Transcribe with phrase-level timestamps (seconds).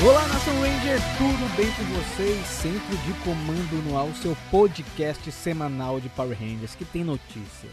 [0.00, 2.46] Olá, Nação Ranger, tudo bem com vocês?
[2.46, 7.68] Centro de Comando no Ar, o seu podcast semanal de Power Rangers que tem notícia,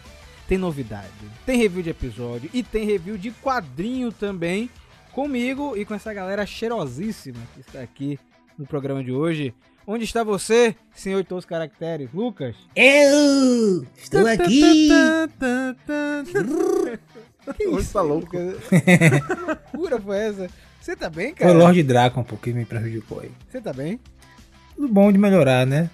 [0.47, 1.11] tem novidade,
[1.45, 4.71] tem review de episódio e tem review de quadrinho também
[5.11, 8.19] comigo e com essa galera cheirosíssima que está aqui
[8.57, 9.53] no programa de hoje.
[9.85, 12.09] Onde está você, senhor de todos os caracteres?
[12.11, 12.55] Lucas?
[12.75, 14.89] Eu estou aqui.
[17.55, 18.35] Que Hoje tá louco.
[19.71, 20.49] Cura foi essa?
[20.85, 21.49] Você tá bem, cara?
[21.49, 23.31] Foi o Lord Dragon pô, que me prejudicou aí.
[23.49, 23.99] Você tá bem?
[24.75, 25.89] Tudo bom de melhorar, né?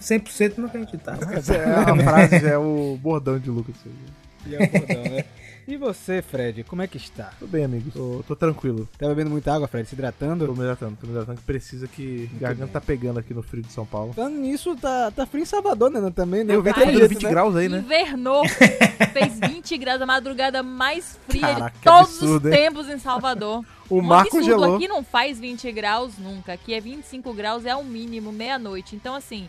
[0.00, 1.18] 100% no que a gente tá.
[1.32, 3.74] Essa é a frase, já é o bordão de Lucas.
[4.46, 5.24] E é o bordão, né?
[5.70, 7.30] E você, Fred, como é que está?
[7.38, 7.90] Tô bem, amigo.
[7.90, 8.88] Tô, tô tranquilo.
[8.96, 9.86] Tá bebendo muita água, Fred?
[9.86, 10.46] Se Tô hidratando?
[10.54, 11.38] me hidratando, tô me hidratando.
[11.40, 12.72] Que precisa que a garganta bem.
[12.72, 14.14] tá pegando aqui no frio de São Paulo.
[14.14, 16.10] Falando nisso, tá, tá frio em Salvador, né?
[16.10, 16.54] Também, né?
[16.54, 17.30] Eu O vento vi, é tá jeito, 20 né?
[17.30, 17.78] graus aí, né?
[17.80, 18.44] Invernou.
[19.12, 22.58] Fez 20 graus, a madrugada mais fria Caraca, de que todos absurdo, os hein?
[22.64, 23.62] tempos em Salvador.
[23.90, 24.44] O Um mar absurdo.
[24.44, 24.76] congelou.
[24.76, 26.52] Aqui não faz 20 graus nunca.
[26.52, 28.94] Aqui é 25 graus, é o mínimo, meia-noite.
[28.94, 29.48] Então, assim,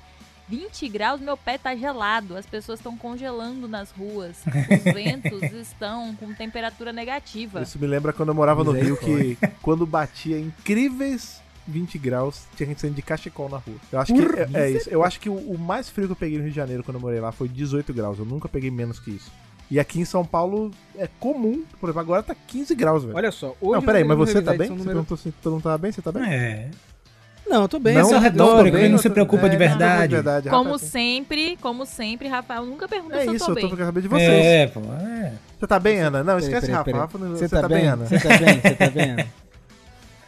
[0.49, 2.35] 20 graus, meu pé tá gelado.
[2.35, 4.37] As pessoas estão congelando nas ruas.
[4.85, 7.61] Os ventos estão com temperatura negativa.
[7.61, 12.67] Isso me lembra quando eu morava no Rio, que quando batia incríveis 20 graus, tinha
[12.67, 13.75] gente saindo de cachecol na rua.
[13.91, 14.89] Eu acho que é, é isso.
[14.89, 16.95] Eu acho que o, o mais frio que eu peguei no Rio de Janeiro quando
[16.95, 18.17] eu morei lá foi 18 graus.
[18.17, 19.31] Eu nunca peguei menos que isso.
[19.71, 23.15] E aqui em São Paulo é comum, por exemplo, agora tá 15 graus, velho.
[23.15, 24.67] Olha só, hoje Não, peraí, mas você tá bem?
[24.67, 25.91] Você número- perguntou se todo mundo tá bem?
[25.91, 26.23] Você tá bem?
[26.23, 26.71] É.
[27.49, 27.95] Não, eu tô bem.
[27.95, 28.75] Não, é não, redondo, não, bem.
[28.75, 30.13] ele não se preocupa de É, verdade.
[30.13, 30.49] verdade.
[30.49, 30.77] Como Rafael.
[30.91, 33.69] sempre, como sempre, Rafael nunca pergunta É se eu isso, tô eu tô bem.
[33.71, 34.45] querendo saber de vocês.
[34.45, 34.79] É, pô.
[34.81, 35.33] É.
[35.59, 36.23] Você tá bem, Ana?
[36.23, 36.85] Não, esquece peraí, Rafa.
[36.85, 37.01] peraí.
[37.01, 38.05] Rafa, não- Você você tá bem, Ana?
[38.05, 38.61] Você tá bem?
[38.61, 39.11] Você tá bem?
[39.11, 39.27] Ana?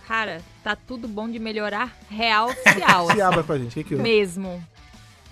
[0.08, 3.12] Cara, tá tudo bom de melhorar real oficial.
[3.12, 4.00] Se abra pra gente, o que que eu...
[4.00, 4.62] mesmo.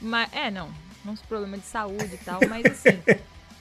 [0.02, 0.70] Mas, é, não.
[1.06, 2.98] Uns problemas de saúde e tal, mas assim,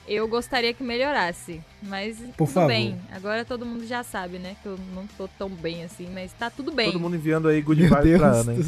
[0.09, 1.61] eu gostaria que melhorasse.
[1.83, 2.67] Mas Por tudo favor.
[2.67, 2.97] bem.
[3.11, 4.55] Agora todo mundo já sabe, né?
[4.61, 6.91] Que eu não tô tão bem assim, mas tá tudo bem.
[6.91, 8.65] Todo mundo enviando aí good Meu vibes pra Ana, hein?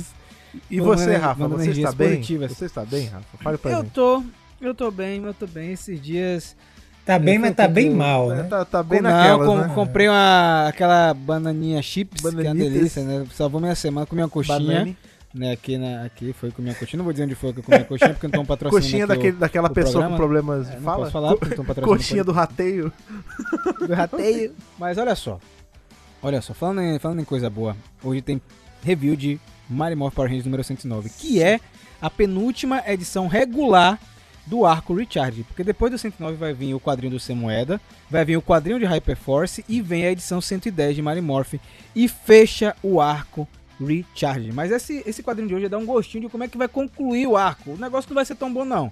[0.70, 2.22] E você, Rafa, você está bem?
[2.22, 3.38] Você está bem, Rafa?
[3.42, 3.90] Fale pra Eu mim.
[3.94, 4.24] tô,
[4.62, 5.72] eu tô bem, eu tô bem.
[5.72, 6.56] Esses dias...
[7.04, 8.44] Tá bem, mas tá bem mal, É, né?
[8.44, 9.72] tá, tá bem naquela, com- né?
[9.74, 13.26] comprei uma, aquela bananinha chips, que é uma delícia, né?
[13.34, 14.96] Salvou minha semana, comi uma coxinha, Banane.
[15.34, 15.52] Né?
[15.52, 16.98] Aqui, na, aqui foi comer uma coxinha.
[16.98, 19.08] Não vou dizer onde foi que eu comi a coxinha, porque não estão patrocinando Coxinha
[19.08, 20.12] daquele, daquela pessoa programa.
[20.12, 20.70] com problemas...
[20.70, 20.98] É, não Fala.
[20.98, 21.98] posso falar, porque estão patrocinando.
[21.98, 22.92] Coxinha do rateio.
[23.88, 24.54] do rateio.
[24.78, 25.40] Mas olha só.
[26.22, 28.40] Olha só, falando em, falando em coisa boa, hoje tem
[28.84, 31.60] review de Mario Morph Power Rangers número 109, que é
[32.00, 34.00] a penúltima edição regular
[34.46, 35.44] do arco Recharge.
[35.44, 38.86] Porque depois do 109 vai vir o quadrinho do Semoeda, vai vir o quadrinho de
[38.86, 41.56] Hyperforce e vem a edição 110 de Mario Morph
[41.96, 43.48] e fecha o arco
[43.86, 44.52] Recharge.
[44.52, 47.28] Mas esse, esse quadrinho de hoje dá um gostinho de como é que vai concluir
[47.28, 47.72] o arco.
[47.72, 48.92] O negócio não vai ser tão bom não.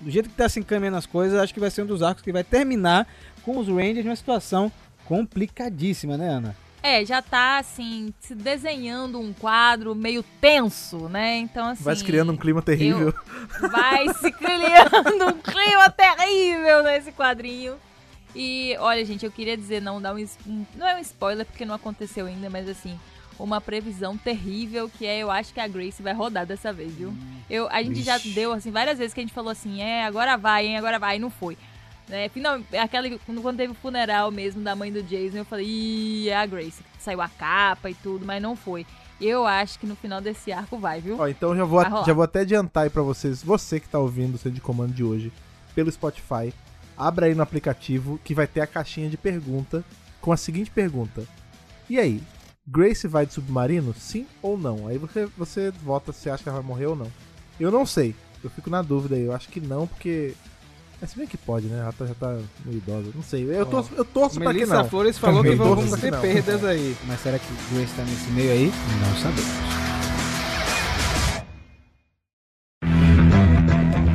[0.00, 2.22] Do jeito que tá se encaminhando as coisas, acho que vai ser um dos arcos
[2.22, 3.06] que vai terminar
[3.42, 4.72] com os Rangers numa situação
[5.04, 6.56] complicadíssima, né, Ana?
[6.82, 11.36] É, já tá assim, se desenhando um quadro meio tenso, né?
[11.36, 11.84] Então, assim.
[11.84, 13.12] Vai se criando um clima terrível.
[13.70, 17.74] Vai se criando um clima terrível nesse quadrinho.
[18.34, 21.74] E olha, gente, eu queria dizer, não dar um- não é um spoiler porque não
[21.74, 22.98] aconteceu ainda, mas assim,
[23.42, 27.12] uma previsão terrível que é, eu acho que a Grace vai rodar dessa vez, viu?
[27.48, 28.34] Eu, a gente já Vixe.
[28.34, 31.16] deu assim várias vezes que a gente falou assim, é, agora vai, hein, agora vai,
[31.16, 31.56] e não foi.
[32.08, 32.28] Né?
[32.28, 36.36] Final, aquela quando, teve o funeral mesmo da mãe do Jason, eu falei, ih, é
[36.36, 38.86] a Grace, saiu a capa e tudo, mas não foi.
[39.20, 41.18] Eu acho que no final desse arco vai, viu?
[41.18, 43.42] Ó, então já vou, já vou até adiantar aí pra vocês.
[43.42, 45.30] Você que tá ouvindo o centro de comando de hoje
[45.74, 46.54] pelo Spotify,
[46.96, 49.84] abra aí no aplicativo que vai ter a caixinha de pergunta
[50.20, 51.22] com a seguinte pergunta.
[51.88, 52.22] E aí,
[52.70, 53.92] Grace vai de submarino?
[53.98, 54.86] Sim ou não?
[54.86, 57.08] Aí você, você vota se acha que ela vai morrer ou não.
[57.58, 58.14] Eu não sei.
[58.44, 59.22] Eu fico na dúvida aí.
[59.22, 60.34] Eu acho que não, porque.
[61.00, 61.80] Mas se bem que pode, né?
[61.80, 63.10] Ela tá- já tá meio idosa.
[63.14, 63.44] Não sei.
[63.44, 64.88] Eu torço, eu torço pra que Melissa não.
[64.88, 66.96] Flores falou Também que torcendo ter perdas aí.
[67.06, 68.72] Mas será que Grace tá nesse meio aí?
[69.00, 69.80] Não sabemos.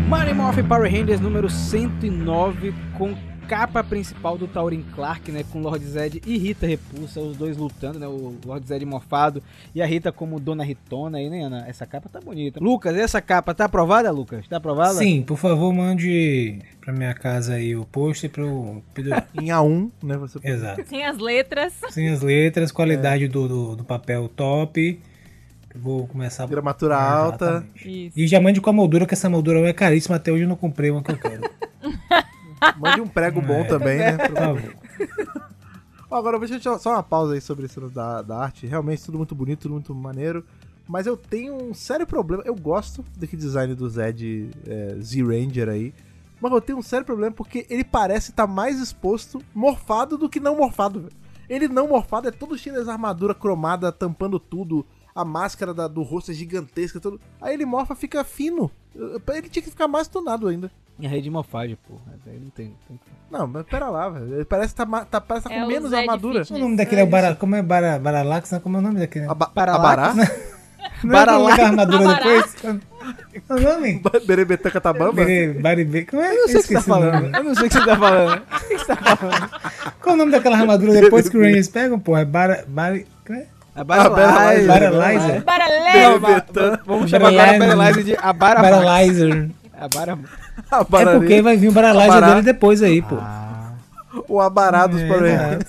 [0.07, 5.85] Mario Morph Power Rangers número 109 com capa principal do Taurin Clark, né, com Lord
[5.85, 9.41] Zed e Rita Repulsa, os dois lutando, né, o Lord Zed mofado
[9.73, 11.65] e a Rita como Dona Ritona aí, né, Ana?
[11.67, 12.59] Essa capa tá bonita.
[12.59, 14.47] Lucas, essa capa tá aprovada, Lucas?
[14.47, 14.95] Tá aprovada?
[14.95, 19.27] Sim, por favor, mande pra minha casa aí o post pro pendurar.
[19.39, 20.17] Em A1, né?
[20.17, 20.83] Você Exato.
[20.87, 21.73] Sem as letras.
[21.89, 24.99] Sem as letras, qualidade do, do, do papel top.
[25.73, 27.65] Eu Vou começar a Gramatura alta.
[27.75, 28.17] Isso.
[28.17, 30.15] E já mande com a moldura, que essa moldura é caríssima.
[30.15, 31.43] Até hoje eu não comprei uma que eu quero.
[32.77, 33.63] Mande um prego bom É.
[33.65, 34.17] também, né?
[34.17, 34.75] Por favor.
[36.09, 38.65] Ó, Agora, deixa eu só uma pausa aí sobre isso da, da arte.
[38.67, 40.45] Realmente, tudo muito bonito, tudo muito maneiro.
[40.87, 42.43] Mas eu tenho um sério problema.
[42.45, 45.93] Eu gosto desse design do Zed é, Z-Ranger aí.
[46.39, 50.39] Mas eu tenho um sério problema porque ele parece estar mais exposto morfado do que
[50.39, 51.09] não morfado.
[51.49, 54.85] Ele não morfado é todo cheio das armaduras cromadas, tampando tudo.
[55.13, 56.99] A máscara da- do rosto é gigantesca.
[56.99, 57.19] Tudo.
[57.41, 58.69] Aí ele morfa, fica fino.
[58.93, 60.69] Ele tinha que ficar mais tunado ainda.
[60.97, 61.95] E a rede de morfagem, pô.
[62.25, 62.73] Aí não tem.
[62.87, 62.99] tem...
[63.29, 64.45] Não, mas pera lá, velho.
[64.45, 66.39] Parece que tá, tá, parece que tá É com o menos Zed armadura.
[66.45, 66.59] Fitness.
[66.61, 68.59] O nome daquele é o Bara, como é Bara, Baralax, né?
[68.63, 69.25] Como é o nome daquele?
[69.25, 70.13] A, ba Paralax, Abará?
[70.15, 70.31] Não é
[71.13, 71.53] Baralax.
[71.53, 72.55] aquela armadura depois?
[73.45, 74.01] Qual é o nome?
[74.25, 75.11] Berebetã Catabamba?
[75.11, 76.31] Bere- Baribe- Como é?
[76.31, 77.13] Eu não sei o que você tá Esqueci o falando.
[77.13, 77.37] nome.
[77.37, 78.41] Eu não sei o que você tá falando.
[78.55, 79.49] O que você tá falando?
[80.01, 82.15] Qual é o nome daquela armadura depois que os Rangers pegam, pô?
[82.17, 82.63] É Bara...
[82.67, 83.05] Bari...
[83.27, 83.47] como é?
[83.75, 84.65] A Baralax.
[84.65, 85.43] Baralé!
[85.91, 86.79] Berebetã.
[86.85, 87.75] Vamos chamar agora a Baralax.
[87.75, 89.49] Baralax de Abara Baralizer.
[89.77, 90.17] A Bara...
[90.71, 92.27] A É porque vai vir o Baralizer Abará.
[92.29, 93.17] dele depois aí, pô.
[94.27, 95.59] O Abará dos É, Power.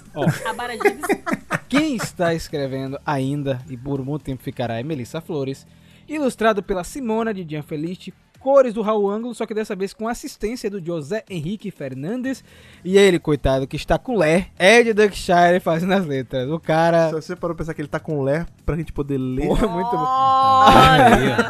[1.68, 5.66] Quem está escrevendo ainda, e por muito tempo ficará, é Melissa Flores.
[6.08, 8.14] Ilustrado pela Simona de Gianfelice.
[8.46, 12.44] Cores do Raul Ângulo, só que dessa vez com assistência do José Henrique Fernandes.
[12.84, 16.48] E ele, coitado, que está com Lé, Ed Duckshire fazendo as letras.
[16.48, 17.08] O cara.
[17.08, 19.48] Se você parou pra pensar que ele tá com ler pra gente poder ler.
[19.48, 20.06] Porra, muito bom.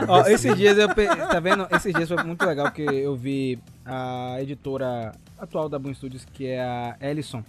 [0.09, 1.67] Ó, esses dias eu pe- tá vendo?
[1.71, 6.47] Esses dias foi muito legal porque eu vi a editora atual da Boom Studios, que
[6.47, 7.45] é a Ellison,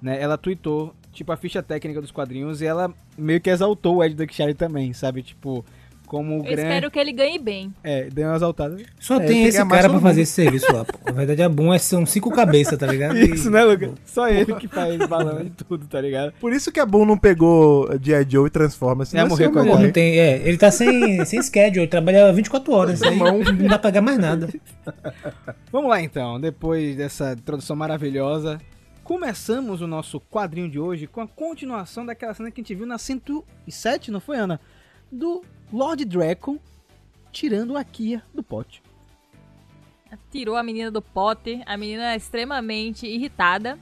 [0.00, 0.18] né?
[0.18, 4.14] Ela tweetou, tipo, a ficha técnica dos quadrinhos e ela meio que exaltou o Ed
[4.14, 5.22] Duckshire também, sabe?
[5.22, 5.62] Tipo,
[6.06, 6.60] como o grande...
[6.62, 7.74] espero que ele ganhe bem.
[7.82, 8.76] É, deu uma exaltada.
[8.98, 10.98] Só É, tem esse cara pra fazer esse serviço lá, pô.
[11.06, 13.16] Na verdade, a Boom é, são cinco cabeças, tá ligado?
[13.18, 13.90] E- Isso, né, Lucas?
[14.06, 16.32] Só ele que faz balão de tudo, tá ligado?
[16.40, 18.26] Por isso que a Boom não pegou G.I.
[18.28, 19.10] Joe e Transformers.
[19.10, 22.32] senão É, ia morreu com não tem, é, ele tá sem, sem schedule, ele trabalha
[22.32, 23.02] 24 horas.
[23.02, 24.48] Aí não dá pra pagar mais nada.
[25.72, 28.58] Vamos lá então, depois dessa introdução maravilhosa,
[29.04, 32.86] começamos o nosso quadrinho de hoje com a continuação daquela cena que a gente viu
[32.86, 34.60] na 107, não foi, Ana?
[35.10, 35.42] Do
[35.72, 36.60] Lord Draco
[37.32, 38.82] tirando a Kia do pote.
[40.30, 43.78] Tirou a menina do pote, a menina é extremamente irritada,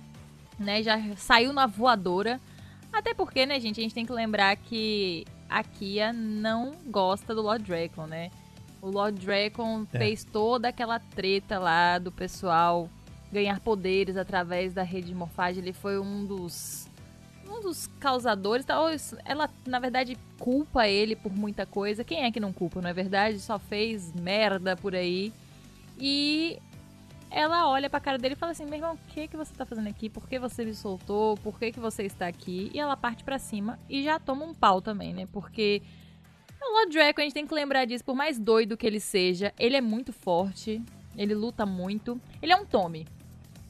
[0.58, 0.82] né?
[0.82, 2.40] Já saiu na voadora.
[2.92, 7.42] Até porque, né, gente, a gente tem que lembrar que a Kia não gosta do
[7.42, 8.30] Lord Dracon, né?
[8.80, 9.98] O Lord Dracon É.
[9.98, 12.88] fez toda aquela treta lá do pessoal
[13.32, 15.62] ganhar poderes através da rede de morfagem.
[15.62, 16.88] Ele foi um dos
[17.48, 18.64] um dos causadores.
[18.64, 18.86] Tal.
[19.24, 22.04] Ela, na verdade, culpa ele por muita coisa.
[22.04, 23.38] Quem é que não culpa, não é verdade?
[23.40, 25.32] Só fez merda por aí.
[25.98, 26.58] E
[27.30, 29.66] ela olha pra cara dele e fala assim: meu irmão, o que, que você tá
[29.66, 30.08] fazendo aqui?
[30.08, 31.36] Por que você me soltou?
[31.38, 32.70] Por que, que você está aqui?
[32.72, 35.26] E ela parte pra cima e já toma um pau também, né?
[35.32, 35.82] Porque
[36.62, 39.52] o Lord Draco, a gente tem que lembrar disso, por mais doido que ele seja,
[39.58, 40.82] ele é muito forte,
[41.16, 42.20] ele luta muito.
[42.40, 43.06] Ele é um Tommy.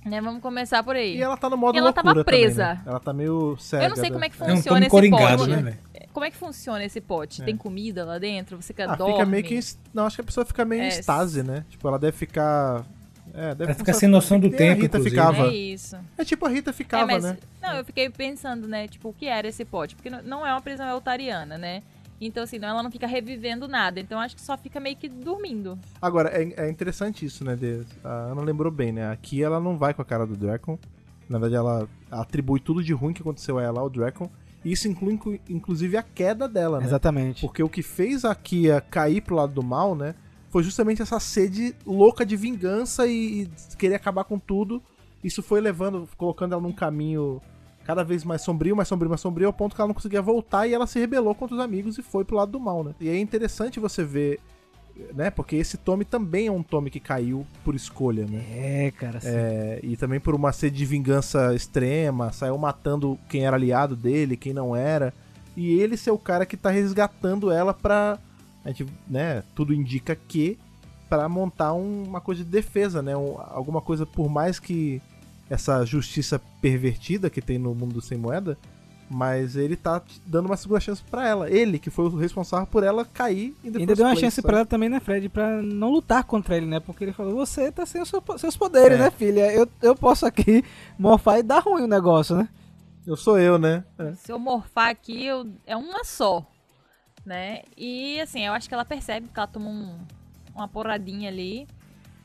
[0.04, 0.20] Né?
[0.20, 1.16] Vamos começar por aí.
[1.16, 2.62] E ela tá no modo E ela loucura tava presa.
[2.64, 2.82] também, né?
[2.86, 3.84] Ela tá meio cega.
[3.84, 5.50] Eu não sei como é que É funciona esse coringado, pote.
[5.50, 5.78] né, velho?
[6.12, 7.42] Como é que funciona esse pote?
[7.42, 7.44] É.
[7.46, 8.60] Tem comida lá dentro?
[8.60, 9.14] Você quer Ah, dorme?
[9.14, 9.54] fica meio que.
[9.56, 9.60] em-
[9.92, 11.64] Não, acho que a pessoa fica meio em É, estase, né?
[11.70, 12.84] Tipo, ela deve ficar.
[13.32, 15.10] É, deve Ela fica sem noção do tempo, A Rita inclusive.
[15.10, 15.46] ficava.
[15.48, 15.96] É isso.
[16.16, 17.36] É tipo a Rita ficava, é, mas, né?
[17.60, 18.86] Não, eu fiquei pensando, né?
[18.86, 19.96] Tipo, o que era esse pote?
[19.96, 21.82] Porque não- não é uma prisão eutariana, né?
[22.20, 24.00] Então, assim, não, ela não fica revivendo nada.
[24.00, 25.78] Então, acho que só fica meio que dormindo.
[26.00, 27.54] Agora, é, é interessante isso, né?
[27.56, 29.10] De, a Ana lembrou bem, né?
[29.10, 30.78] Aqui ela não vai com a cara do Dracon.
[31.28, 34.30] Na verdade, ela atribui tudo de ruim que aconteceu a ela ao Dracon.
[34.64, 36.86] E isso inclui, inclu- inclusive, a queda dela, né?
[36.86, 37.40] Exatamente.
[37.40, 40.14] Porque o que fez a Kia cair pro lado do mal, né?
[40.50, 44.80] Foi justamente essa sede louca de vingança e, e querer acabar com tudo.
[45.22, 47.42] Isso foi levando, colocando ela num caminho
[47.84, 50.66] cada vez mais sombrio, mais sombrio, mais sombrio, ao ponto que ela não conseguia voltar
[50.66, 52.94] e ela se rebelou contra os amigos e foi pro lado do mal, né?
[53.00, 54.40] E é interessante você ver,
[55.14, 55.30] né?
[55.30, 58.44] Porque esse Tommy também é um Tommy que caiu por escolha, né?
[58.50, 59.18] É, cara.
[59.18, 59.28] assim.
[59.30, 64.36] É, e também por uma sede de vingança extrema, saiu matando quem era aliado dele,
[64.36, 65.12] quem não era.
[65.56, 68.18] E ele ser o cara que tá resgatando ela pra.
[68.64, 70.58] A gente, né, tudo indica que.
[71.08, 73.14] Pra montar um- uma coisa de defesa, né?
[73.16, 75.00] um- alguma coisa, por mais que
[75.54, 78.56] essa justiça pervertida que tem no mundo sem moeda.
[79.10, 81.50] Mas ele tá dando uma segunda chance pra ela.
[81.50, 84.40] Ele, que foi o responsável por ela cair em The Ainda deu uma Place, chance
[84.42, 85.28] pra ela também, né, Fred?
[85.28, 86.80] Pra não lutar contra ele, né?
[86.80, 89.02] Porque ele falou: Você tá sem os seus- seus poderes, É.
[89.02, 89.52] né, filha?
[89.52, 90.64] Eu, eu posso aqui
[90.98, 92.48] morfar e dar ruim o negócio, né?
[93.06, 93.84] Eu sou eu, né?
[93.98, 94.14] É.
[94.14, 96.44] Se eu morfar aqui, eu- é uma só.
[97.26, 97.60] Né?
[97.76, 99.98] E assim, eu acho que ela percebe que ela toma um-
[100.54, 101.68] uma porradinha ali.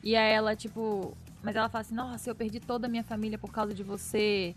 [0.02, 1.14] E aí ela, tipo.
[1.42, 4.54] Mas ela fala assim: Nossa, eu perdi toda a minha família por causa de você.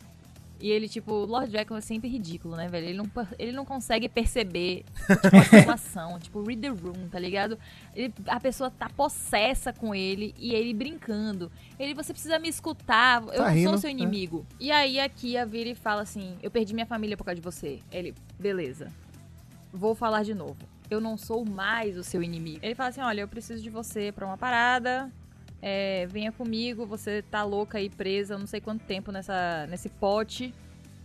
[0.60, 2.88] E ele, tipo, Lord Dragon é sempre ridículo, né, velho?
[2.88, 4.86] Ele não, ele não consegue perceber
[5.22, 7.60] tipo, a situação, tipo, read the room, tá ligado?
[7.94, 11.52] Ele- a pessoa tá possessa com ele e ele brincando.
[11.78, 13.92] Ele, você precisa me escutar, eu Tá não rindo, sou seu né?
[13.92, 14.46] inimigo.
[14.58, 17.42] E aí a Kia vira e fala assim: Eu perdi minha família por causa de
[17.42, 17.80] você.
[17.92, 18.90] Ele, beleza.
[19.72, 20.58] Vou falar de novo.
[20.90, 22.60] Eu não sou mais o seu inimigo.
[22.62, 25.12] Ele fala assim: Olha, eu preciso de você pra uma parada.
[25.66, 30.54] É, venha comigo, você tá louca aí presa, não sei quanto tempo nessa, nesse pote.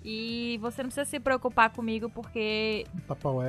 [0.04, 2.84] E você não precisa se preocupar comigo porque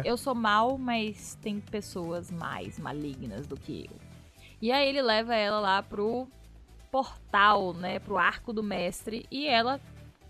[0.06, 3.98] eu sou mal, mas tem pessoas mais malignas do que eu.
[4.62, 6.28] E aí ele leva ela lá pro
[6.92, 9.82] portal, né, pro arco do mestre e ela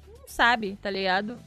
[0.08, 1.38] não sabe, tá ligado?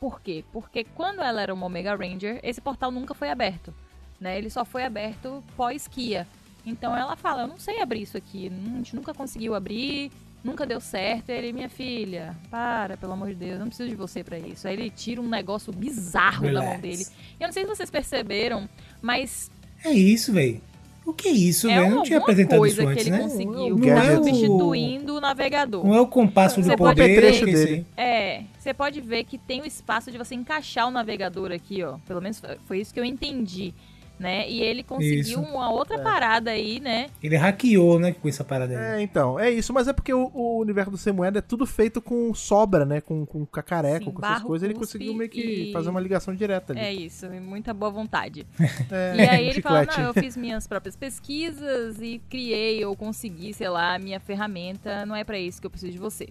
[0.00, 0.42] Por quê?
[0.50, 3.74] Porque quando ela era uma Omega Ranger, esse portal nunca foi aberto,
[4.18, 4.38] né?
[4.38, 6.26] Ele só foi aberto pós-Kia.
[6.66, 10.10] Então ela fala, eu não sei abrir isso aqui, a gente nunca conseguiu abrir,
[10.42, 11.30] nunca deu certo.
[11.30, 14.66] Ele, minha filha, para, pelo amor de Deus, eu não preciso de você pra isso.
[14.66, 16.80] Aí ele tira um negócio bizarro da mão Relax.
[16.82, 17.06] dele.
[17.40, 18.68] Eu não sei se vocês perceberam,
[19.00, 19.50] mas
[19.84, 20.60] É isso, velho.
[21.04, 21.94] O que é isso, é velho?
[21.94, 23.22] Não tinha apresentado coisa isso que antes, ele né?
[23.22, 25.86] conseguiu, Um que tá substituindo o navegador.
[25.86, 27.20] Não é o compasso Você do pode poder.
[27.20, 27.86] ver- que dele.
[27.96, 31.98] É, você pode ver que tem o espaço de você encaixar o navegador aqui, ó.
[32.08, 33.72] Pelo menos foi isso que eu entendi,
[34.18, 34.48] né?
[34.48, 35.40] E ele conseguiu Isso.
[35.40, 37.10] uma outra parada aí, né?
[37.22, 39.00] Ele hackeou, né, com essa parada aí.
[39.00, 42.00] É, então, é isso, mas é porque o, o universo do Semoeda é tudo feito
[42.00, 43.00] com sobra, né?
[43.00, 44.68] Com, com cacareco, Sim, com essas coisas.
[44.68, 46.80] Ele conseguiu meio que e- fazer uma ligação direta ali.
[46.80, 48.46] É isso, e muita boa vontade.
[48.90, 53.52] É, E aí ele fala, não, eu fiz minhas próprias pesquisas e criei ou consegui,
[53.52, 56.28] sei lá, a minha ferramenta, não é pra isso que eu preciso de você.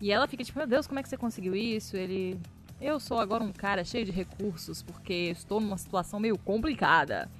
[0.00, 1.96] E ela fica tipo, meu Deus, como é que você conseguiu isso?
[1.96, 2.36] Ele,
[2.82, 7.30] eu sou agora um cara cheio de recursos porque estou numa situação meio complicada.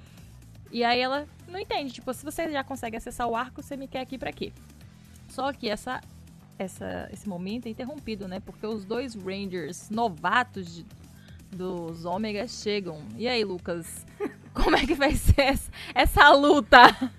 [0.71, 3.87] E aí ela não entende, tipo, se você já consegue acessar o arco, você me
[3.87, 4.51] quer aqui pra quê?
[5.29, 6.01] Só que essa,
[6.57, 8.39] essa, esse momento é interrompido, né?
[8.39, 10.85] Porque os dois Rangers novatos de-
[11.51, 12.99] dos Ômegas chegam.
[13.17, 14.05] E aí, Lucas?
[14.53, 17.11] Como é que vai ser essa, essa luta?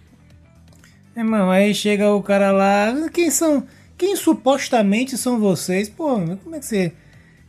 [1.16, 3.08] Irmão, aí chega o cara lá.
[3.12, 3.66] Quem são.
[3.96, 5.88] Quem supostamente são vocês?
[5.88, 6.92] Pô, como é que você.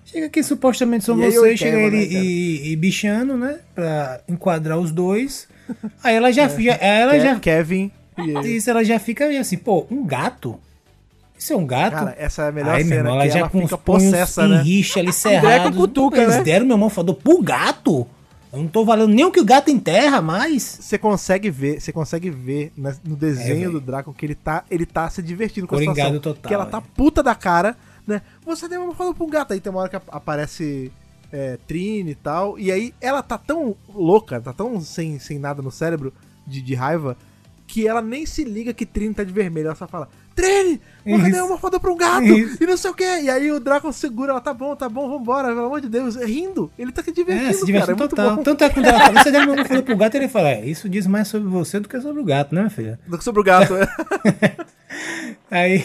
[0.05, 3.59] Chega quem supostamente são E vocês, chega ele né, e, e bichando, né?
[3.73, 5.47] Pra enquadrar os dois.
[6.03, 6.47] Aí ela já.
[6.47, 8.47] já ela Ke- já Kevin ele.
[8.55, 10.59] isso, ela já fica assim, pô, um gato?
[11.37, 11.93] Isso é um gato?
[11.93, 13.81] Cara, essa é a melhor Aí, cena, irmão, ela que já ela com fica os
[13.81, 14.61] possessa, né?
[14.61, 15.75] rixa ali Greco cerrados.
[15.77, 16.43] cutuca, Eles né?
[16.43, 18.07] deram meu irmão falou, pro gato?
[18.53, 20.63] Eu não tô valendo nem o que o gato enterra mais.
[20.79, 23.71] Você consegue ver, você consegue ver no É, desenho velho.
[23.73, 26.19] do Draco que ele tá, ele tá se divertindo com a Coringado situação.
[26.35, 26.81] total, que ela tá é.
[26.95, 27.75] puta da cara,
[28.07, 28.21] né?
[28.45, 30.91] Você deu uma falando pra um gato, aí tem uma hora que ap- aparece
[31.31, 35.61] é, Trini e tal, e aí ela tá tão louca, tá tão sem, sem nada
[35.61, 36.13] no cérebro
[36.45, 37.17] de, de raiva,
[37.67, 41.31] que ela nem se liga que Trini tá de vermelho, ela só fala, Trini, você
[41.31, 42.61] deu uma foda pra um gato, Isso.
[42.61, 45.09] e não sei o que, e aí o Draco segura ela, tá bom, tá bom,
[45.09, 48.09] vambora, pelo amor de Deus, rindo, ele tá se divertindo, É, se cara, é muito
[48.15, 48.35] total.
[48.35, 48.43] bom.
[48.43, 50.65] Tanto é que quando ela fala, você deu irmão falou pro gato, ele fala, é,
[50.65, 52.99] isso diz mais sobre você do que sobre o gato, né, minha filha?
[53.21, 53.87] Sobre o gato, é,
[55.49, 55.83] Aí,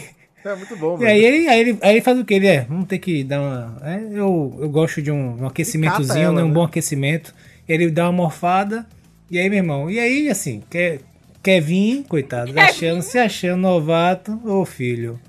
[0.50, 2.34] é muito bom, e aí, ele, aí, ele, aí ele faz o que?
[2.34, 3.76] Ele é, vamos ter que dar uma.
[3.82, 6.54] é, eu, eu gosto de um, um aquecimentozinho, ela, né, um né?
[6.54, 7.34] bom aquecimento.
[7.68, 8.86] Ele dá uma morfada,
[9.30, 11.00] e aí, meu irmão, e aí, assim, quer,
[11.42, 15.20] quer vir, coitado, achando, se achando novato, ô filho.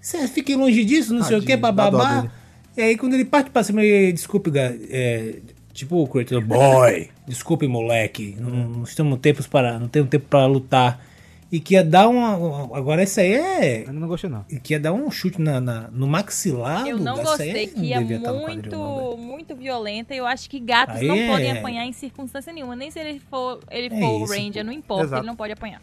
[0.00, 2.30] Você fique longe disso, não sei o que, Tadinho, bababá.
[2.76, 5.34] E aí, quando ele parte pra cima, ele, desculpe, é,
[5.72, 11.11] tipo o boy, desculpe, moleque, não, não estamos tempos para, não temos tempo para lutar.
[11.52, 12.74] E que ia dar uma.
[12.74, 13.84] Agora, isso aí é.
[13.86, 14.42] Eu não gostei, não.
[14.50, 16.86] E que ia dar um chute na, na- no maxilar.
[16.88, 20.14] Eu não gostei, que ia muito, não, muito violenta.
[20.14, 22.74] e Eu acho que gatos Aí não é- podem apanhar em circunstância nenhuma.
[22.74, 24.64] Nem se ele for, ele É for o isso, Ranger, pô.
[24.64, 25.20] não importa, Exato.
[25.20, 25.82] ele não pode apanhar.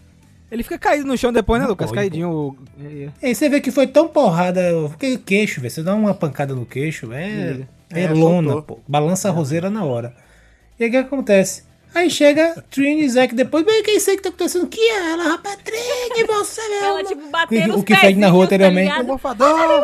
[0.52, 1.90] Ele fica caído no chão depois, né, Não Lucas?
[1.90, 2.58] pode, Caidinho.
[2.82, 3.10] É, é.
[3.22, 4.60] E aí você vê que foi tão porrada.
[5.00, 5.70] Que queixo, velho.
[5.72, 7.60] Você dá uma pancada no queixo, é.
[7.94, 8.78] É, É, lona, soltou.
[8.78, 8.82] pô.
[8.88, 10.16] Balança a roseira na hora.
[10.80, 11.69] E aí o que acontece?
[11.94, 13.66] Aí chega Trini e Zack depois.
[13.66, 14.68] Bem, quem sei que tá acontecendo?
[14.68, 15.58] Que é ela, rapaz?
[15.64, 16.86] Trini, você mesmo.
[16.86, 18.90] Ela, tipo, batendo O que fez na rua tá anteriormente.
[18.90, 19.08] ligado?
[19.08, 19.84] Morfador!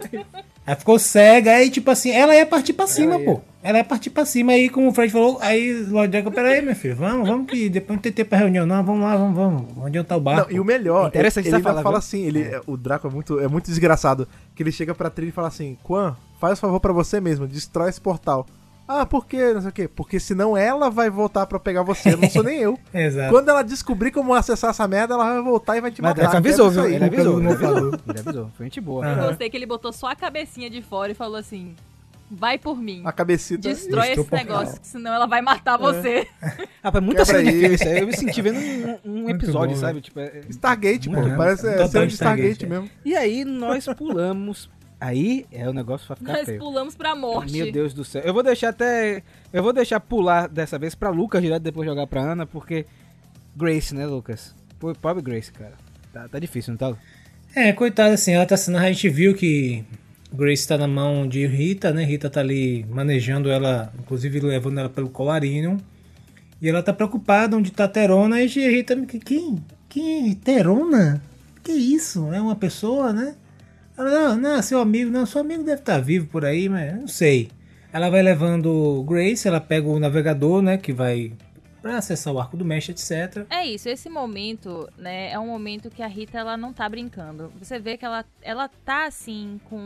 [0.66, 3.42] Aí ficou cega, aí tipo assim, ela ia partir pra cima, pô.
[3.62, 6.74] Ela ia partir pra cima, aí como o Fred falou, aí Lord Draco, peraí, meu
[6.74, 9.64] filho, vamos, vamos que depois não tem tempo pra reunião, não, vamos lá, vamos, vamos.
[9.76, 10.48] Onde tá o barco?
[10.50, 11.96] Não, e o melhor, Interessante ele, ele fala viu?
[11.96, 15.28] assim, ele, é, o Draco é muito, é muito desgraçado, que ele chega pra Trini
[15.28, 18.46] e fala assim, Quan, faz o favor pra você mesmo, destrói esse portal.
[18.86, 19.52] Ah, por quê?
[19.54, 19.88] Não sei o quê.
[19.88, 22.78] Porque senão ela vai voltar pra pegar você, não sou nem eu.
[22.92, 23.30] Exato.
[23.32, 26.22] Quando ela descobrir como acessar essa merda, ela vai voltar e vai te Mas matar.
[26.22, 26.86] Draco avisou, viu?
[26.86, 27.40] Ele avisou.
[27.40, 27.88] Ele avisou.
[28.08, 28.50] Ele avisou.
[28.56, 29.06] Foi gente boa.
[29.06, 31.74] Eu gostei que ele botou só a cabecinha de fora e falou assim:
[32.30, 33.02] vai por mim.
[33.04, 33.68] A cabecita.
[33.68, 36.26] Destrói esse negócio, que senão ela vai matar você.
[36.86, 38.00] Ah, foi muita cena isso aí.
[38.00, 40.02] Eu me senti vendo um, um episódio, bom, sabe?
[40.02, 41.18] Tipo, é- é- Stargate, pô.
[41.18, 41.34] Uhum.
[41.34, 42.68] Parece é, cena de Stargate, Stargate é.
[42.68, 42.90] mesmo.
[43.02, 44.68] E aí nós pulamos.
[45.06, 46.58] Aí é o negócio pra ficar Nós feio.
[46.58, 47.52] pulamos pra morte.
[47.52, 48.22] Meu Deus do céu.
[48.24, 49.22] Eu vou deixar até.
[49.52, 52.86] Eu vou deixar pular dessa vez pra Lucas direto depois jogar pra Ana, porque.
[53.54, 54.54] Grace, né, Lucas?
[54.80, 55.74] Pô, pobre Grace, cara.
[56.12, 56.96] Tá, tá difícil, não tá?
[57.54, 58.78] É, coitada, assim, ela tá sendo.
[58.78, 59.84] A gente viu que
[60.32, 62.02] Grace tá na mão de Rita, né?
[62.04, 65.76] Rita tá ali manejando ela, inclusive levando ela pelo colarinho.
[66.62, 68.40] E ela tá preocupada onde tá Terona.
[68.40, 69.62] E Rita, que- quem?
[69.88, 70.32] Quem?
[70.34, 71.22] Terona?
[71.62, 72.32] Que isso?
[72.32, 73.34] É uma pessoa, né?
[73.96, 77.06] Ela, não, não, seu amigo, não, seu amigo deve estar vivo por aí, mas não
[77.06, 77.50] sei.
[77.92, 81.32] Ela vai levando Grace, ela pega o navegador, né, que vai
[81.80, 83.46] para acessar o arco do Mesh, etc.
[83.50, 87.52] É isso, esse momento, né, é um momento que a Rita ela não tá brincando.
[87.58, 89.78] Você vê que ela ela tá assim com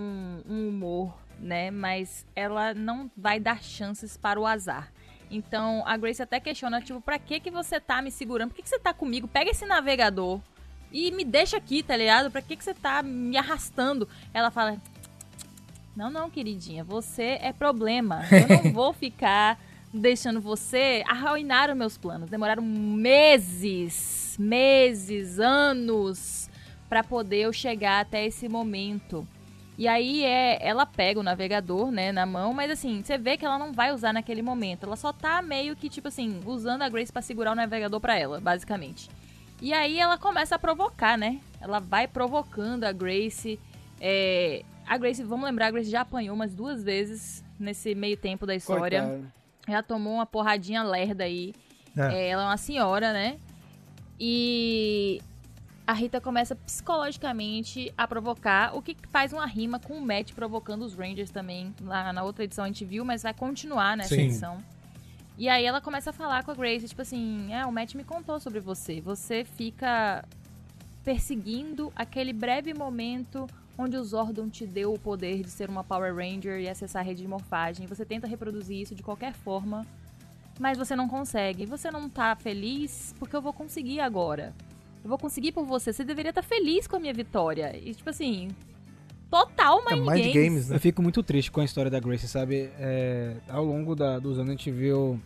[0.49, 4.91] um humor, né, mas ela não vai dar chances para o azar.
[5.31, 8.51] Então a Grace até questiona, tipo, pra que que você tá me segurando?
[8.51, 9.29] Por que, que você tá comigo?
[9.29, 10.41] Pega esse navegador
[10.93, 12.31] e me deixa aqui, tá ligado?
[12.31, 14.09] Pra que que você tá me arrastando?
[14.33, 14.77] Ela fala,
[15.97, 18.23] não, não, queridinha, você é problema.
[18.31, 19.59] Eu não vou ficar
[19.93, 22.31] deixando você arruinar os meus planos.
[22.31, 26.49] Demoraram meses, meses, anos
[26.89, 29.27] para poder eu chegar até esse momento.
[29.77, 33.45] E aí é, ela pega o navegador, né, na mão, mas assim, você vê que
[33.45, 34.85] ela não vai usar naquele momento.
[34.85, 38.19] Ela só tá meio que tipo assim, usando a Grace para segurar o navegador para
[38.19, 39.09] ela, basicamente.
[39.61, 41.41] E aí ela começa a provocar, né?
[41.61, 43.59] Ela vai provocando a Grace.
[44.01, 44.65] É...
[44.87, 48.55] A Grace, vamos lembrar, a Grace já apanhou umas duas vezes nesse meio tempo da
[48.55, 49.03] história.
[49.03, 49.33] Coitada.
[49.69, 51.53] Já tomou uma porradinha lerda aí.
[51.97, 52.15] É.
[52.15, 53.39] É, ela é uma senhora, né?
[54.19, 55.21] E
[55.87, 60.83] a Rita começa psicologicamente a provocar, o que faz uma rima com o Matt provocando
[60.83, 61.75] os Rangers também.
[61.83, 64.23] Lá na outra edição a gente viu, mas vai continuar nessa Sim.
[64.23, 64.63] edição.
[65.39, 68.03] E aí ela começa a falar com a Grace, tipo assim, é, o Matt me
[68.03, 69.01] contou sobre você.
[69.01, 70.25] Você fica
[71.05, 73.47] perseguindo aquele breve momento
[73.79, 77.05] onde o Zordon te deu o poder de ser uma Power Ranger e acessar a
[77.05, 77.87] rede de morfagem.
[77.87, 79.87] Você tenta reproduzir isso de qualquer forma,
[80.59, 81.65] mas você não consegue.
[81.67, 84.53] Você não tá feliz porque eu vou conseguir agora.
[85.05, 85.93] Eu vou conseguir por você.
[85.93, 87.79] Você deveria estar feliz com a minha vitória.
[87.79, 88.49] E tipo assim,
[89.31, 90.35] total É mind, Mind games.
[90.35, 90.77] Games, né?
[90.77, 92.71] Eu fico muito triste com a história da Grace, sabe?
[92.79, 95.21] É, ao longo da- dos anos a gente viu,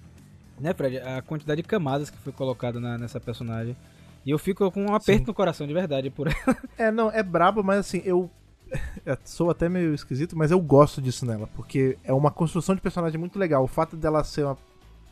[0.60, 3.76] né, Fred, a quantidade de camadas que foi colocada na- nessa personagem.
[4.24, 5.26] E eu fico com um aperto Sim.
[5.26, 6.36] no coração, de verdade, por ela.
[6.78, 8.30] É, não, é brabo, mas assim, eu.
[9.04, 11.48] eu sou até meio esquisito, mas eu gosto disso nela.
[11.56, 13.62] Porque é uma construção de personagem muito legal.
[13.64, 14.56] O fato dela ser uma.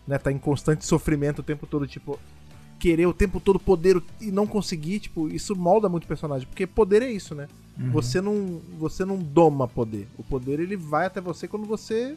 [0.07, 2.19] né, tá em constante sofrimento o tempo todo, tipo.
[2.81, 6.49] Querer o tempo todo poder e não conseguir, tipo, isso molda muito o personagem.
[6.49, 7.47] Porque poder é isso, né?
[7.93, 8.61] Você não.
[8.79, 10.09] Você não doma poder.
[10.19, 12.17] O poder ele vai até você quando você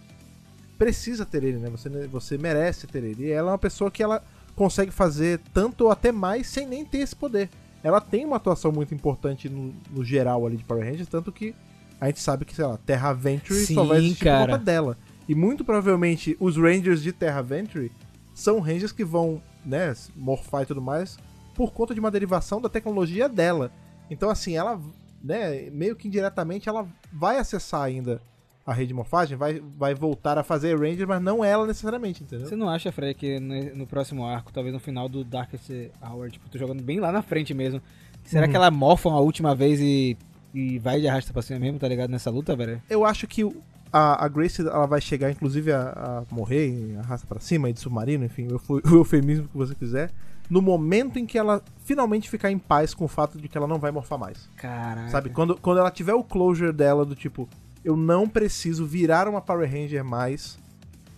[0.77, 1.69] precisa ter ele, né?
[1.69, 3.25] Você, você merece ter ele.
[3.25, 4.23] E ela é uma pessoa que ela
[4.55, 7.49] consegue fazer tanto ou até mais sem nem ter esse poder.
[7.83, 11.53] Ela tem uma atuação muito importante no, no geral ali de Power Rangers, tanto que
[11.99, 14.45] a gente sabe que, sei lá, Terra Venture só vai existir cara.
[14.45, 14.97] por conta dela.
[15.27, 17.91] E muito provavelmente os Rangers de Terra Venture
[18.33, 21.17] são Rangers que vão, né, morfar e tudo mais
[21.55, 23.71] por conta de uma derivação da tecnologia dela.
[24.09, 24.79] Então, assim, ela,
[25.23, 28.19] né, meio que indiretamente, ela vai acessar ainda
[28.65, 32.47] a rede de morfagem, vai, vai voltar a fazer Ranger, mas não ela necessariamente, entendeu?
[32.47, 35.69] Você não acha, Fred, que no, no próximo arco, talvez no final do Darkest
[36.01, 37.81] Hour, tipo, tô jogando bem lá na frente mesmo.
[38.23, 38.51] Será Uhum.
[38.51, 40.17] que ela morfa uma última vez e,
[40.53, 42.09] e vai de arrasta pra cima mesmo, tá ligado?
[42.09, 42.81] Nessa luta, velho?
[42.89, 43.53] Eu acho que o-
[43.93, 47.79] a, a Grace ela vai chegar, inclusive, a, a morrer arrasta pra cima e de
[47.79, 50.11] submarino, enfim, o eufemismo que você quiser,
[50.49, 53.67] no momento em que ela finalmente ficar em paz com o fato de que ela
[53.67, 54.49] não vai morfar mais.
[54.57, 55.09] Caraca.
[55.09, 55.29] Sabe?
[55.29, 57.47] Quando, quando ela tiver o closure dela do tipo,
[57.85, 60.57] eu não preciso virar uma Power Ranger mais,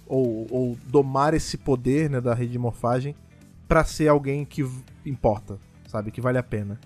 [0.05, 3.15] ou, ou domar esse poder né, da rede de morfagem,
[3.67, 4.67] pra ser alguém que
[5.05, 5.57] importa,
[5.87, 6.11] sabe?
[6.11, 6.79] Que vale a pena.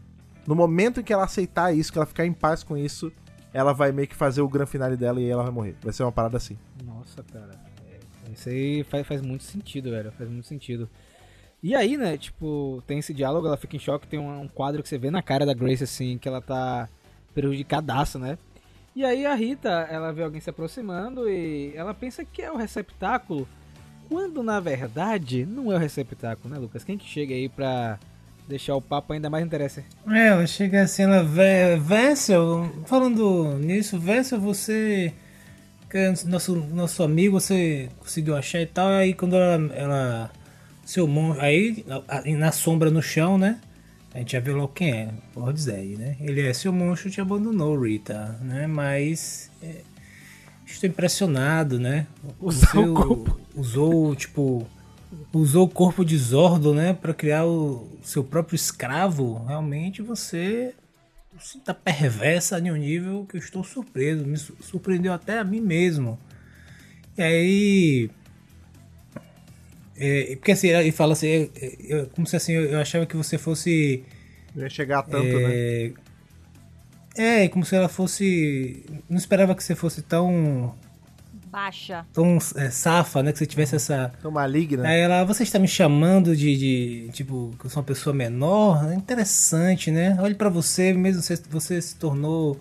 [0.45, 3.11] No momento em que ela aceitar isso, que ela ficar em paz com isso,
[3.53, 5.75] ela vai meio que fazer o grande finale dela e ela vai morrer.
[5.81, 6.57] Vai ser uma parada assim.
[6.85, 7.51] Nossa, cara.
[7.89, 10.11] É, isso aí faz, faz muito sentido, velho.
[10.11, 10.89] Faz muito sentido.
[11.61, 14.81] E aí, né, tipo, tem esse diálogo, ela fica em choque, tem um, um quadro
[14.81, 16.87] que você vê na cara da Grace, assim, que ela tá
[17.33, 18.37] prejudicadaça, né?
[18.95, 22.57] E aí a Rita, ela vê alguém se aproximando e ela pensa que é o
[22.57, 23.47] receptáculo,
[24.07, 26.83] quando na verdade não é o receptáculo, né, Lucas?
[26.83, 27.99] Quem que chega aí pra
[28.49, 29.87] deixar o papo ainda mais interessante?
[30.07, 31.23] É, ela chega assim, ela
[31.77, 35.13] Vessel, falando nisso, Vessel, você
[35.89, 40.31] que é nosso nosso amigo, você conseguiu achar e tal, aí quando ela, ela
[40.85, 41.85] seu monstro, aí
[42.37, 43.59] na sombra no chão, né?
[44.13, 46.17] A gente já viu logo quem é, o Rodzeg, né?
[46.19, 48.65] Ele é seu monstro te abandonou, Rita, né?
[48.65, 49.81] Mas é,
[50.65, 52.07] estou impressionado, né?
[52.39, 53.39] Você o corpo.
[53.55, 54.67] usou tipo
[55.33, 60.73] usou o corpo de Zordo, né, Pra criar o seu próprio escravo, realmente você
[61.37, 65.43] você tá perversa em um nível que eu estou surpreso, me su- surpreendeu até a
[65.43, 66.19] mim mesmo.
[67.17, 68.09] E aí
[69.97, 73.05] é, porque assim, ele fala assim, é, é, eu- como se assim, eu, eu achava
[73.05, 74.03] que você fosse
[74.55, 75.53] Não ia chegar a tanto, né?
[77.17, 78.83] é, é, como se ela fosse.
[79.09, 80.73] Não esperava que você fosse tão.
[81.51, 82.05] Baixa.
[82.13, 83.31] tão é, safa, né?
[83.31, 84.11] Que você tivesse essa.
[84.19, 84.87] Então, maligna.
[84.87, 88.91] Aí ela, você está me chamando de, de, tipo, que eu sou uma pessoa menor?
[88.91, 90.17] É Interessante, né?
[90.19, 92.59] Olhe pra você, mesmo você, você se tornou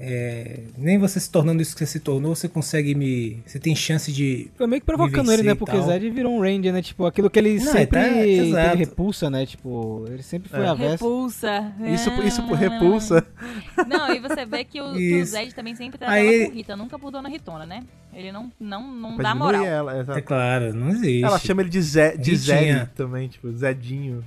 [0.00, 3.42] é, nem você se tornando isso que você se tornou, você consegue me.
[3.44, 4.48] Você tem chance de.
[4.56, 5.54] Foi meio que provocando ele, né?
[5.54, 5.86] Porque tal.
[5.86, 6.80] Zed virou um Ranger, né?
[6.82, 8.76] Tipo, aquilo que ele Não, sempre é, tá, teve exato.
[8.76, 9.44] repulsa, né?
[9.46, 10.68] Tipo, ele sempre foi É.
[10.68, 10.92] avesso.
[10.92, 11.72] Repulsa.
[11.92, 13.26] Isso, isso por repulsa.
[13.88, 15.24] Não, e você vê que o, que o.
[15.24, 17.82] Zed também sempre trata Aí- por Rita, nunca por Dona Ritona, né?
[18.14, 19.64] Ele não, não, não Pra dá moral.
[19.64, 20.06] ela.
[20.16, 21.22] É claro, não existe.
[21.24, 22.34] Ela chama ele de, Zé, de.
[22.36, 24.24] Zed também, tipo, Zedinho.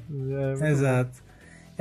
[0.62, 1.12] É, Exato.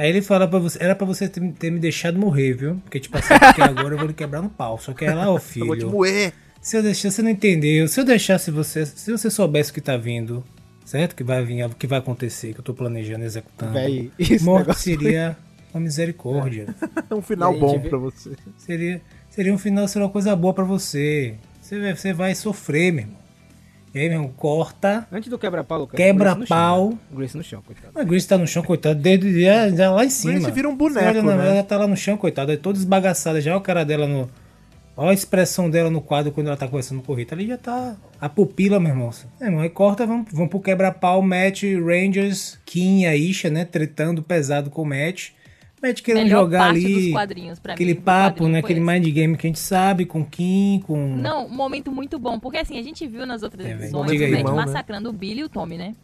[0.01, 2.77] Aí ele fala pra você, era pra você ter, ter me deixado morrer, viu?
[2.77, 4.79] Porque, tipo assim, porque agora eu vou lhe quebrar no pau.
[4.79, 5.43] Só que ela, ó, bom.
[5.57, 5.91] Eu vou te filho.
[5.91, 6.33] moer.
[6.63, 7.87] Se eu deixar, você não entendeu.
[7.87, 10.43] Se eu deixasse você, se você soubesse o que tá vindo,
[10.87, 11.15] certo?
[11.15, 13.75] Que vai vir, que vai acontecer, que eu tô planejando, executando.
[13.75, 14.11] Véi,
[14.41, 15.37] Morte seria
[15.75, 16.75] uma misericórdia.
[17.11, 18.31] É um final aí, bom pra você.
[18.57, 21.35] Seria, seria um final, seria uma coisa boa pra você.
[21.61, 23.20] Você vai, você vai sofrer, meu irmão.
[23.93, 25.07] E aí, meu irmão, corta.
[25.11, 26.39] Antes do quebra-pau, Quebra-pau.
[26.41, 27.17] Grace no chão, né?
[27.17, 27.99] Grace no chão, coitado.
[27.99, 30.35] A Grace tá no chão, coitado, desde já, já lá em cima.
[30.35, 31.49] Grace vira um boneco, olha na- né?
[31.51, 33.41] Ela tá lá no chão, coitada, toda esbagaçada.
[33.41, 34.31] Já olha o cara dela no.
[34.97, 37.35] Olha a expressão dela no quadro quando ela tá conversando com o Rita.
[37.35, 37.97] Ali já tá.
[38.21, 39.11] A pupila, meu irmão.
[39.41, 43.65] É, irmão, aí corta, vamos, vamos pro quebra-pau, Matt, Rangers, Kim e a Isha, né?
[43.65, 45.31] Tretando pesado com o Matt.
[45.83, 46.95] Matt querendo Melhor jogar parte ali.
[47.05, 48.59] dos quadrinhos pra aquele mim, papo, né?
[48.59, 48.89] Aquele esse.
[48.91, 51.17] mind game que a gente sabe, com Kim, com.
[51.17, 54.19] Não, um momento muito bom, porque assim, a gente viu nas outras É, edições aí.
[54.31, 54.67] Matt Irmão, né?
[54.67, 55.95] massacrando o Billy e o Tommy, né?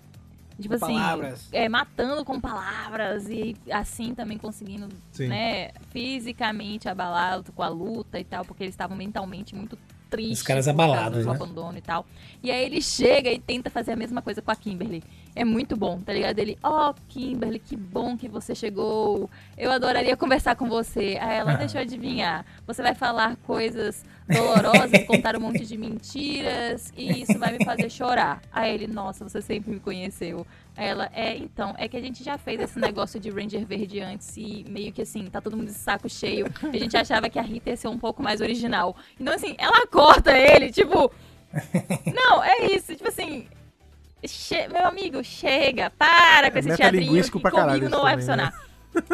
[0.58, 1.48] Tipo assim, Palavras.
[1.52, 5.26] é, matando com palavras e assim também conseguindo, Sim.
[5.28, 9.76] né, fisicamente abalar com a luta e tal, porque eles estavam mentalmente muito
[10.08, 10.38] tristes.
[10.38, 11.36] Os caras abalados, do né?
[11.36, 12.06] abandono e tal.
[12.42, 15.02] E aí ele chega e tenta fazer a mesma coisa com a Kimberly.
[15.38, 16.38] É muito bom, tá ligado?
[16.38, 19.28] Ele, ó, Kimberly, que bom que você chegou.
[19.56, 21.18] Eu adoraria conversar com você.
[21.20, 21.56] Aí ela, Ah.
[21.56, 22.42] deixa eu adivinhar.
[22.66, 27.90] Você vai falar coisas dolorosas, contar um monte de mentiras e isso vai me fazer
[27.90, 28.40] chorar.
[28.50, 30.46] Aí ele, nossa, você sempre me conheceu.
[30.74, 34.00] Aí ela, é, então, é que a gente já fez esse negócio de Ranger Verde
[34.00, 36.46] antes e meio que assim, tá todo mundo de saco cheio.
[36.62, 38.96] A gente achava que a Rita ia ser um pouco mais original.
[39.20, 41.10] Então, assim, ela corta ele, tipo.
[42.14, 43.46] Não, é isso, tipo assim.
[44.24, 48.36] Che- meu amigo, chega, para com É esse teatrinho que pra comigo não vai também,
[48.36, 48.50] né?
[48.52, 48.66] funcionar.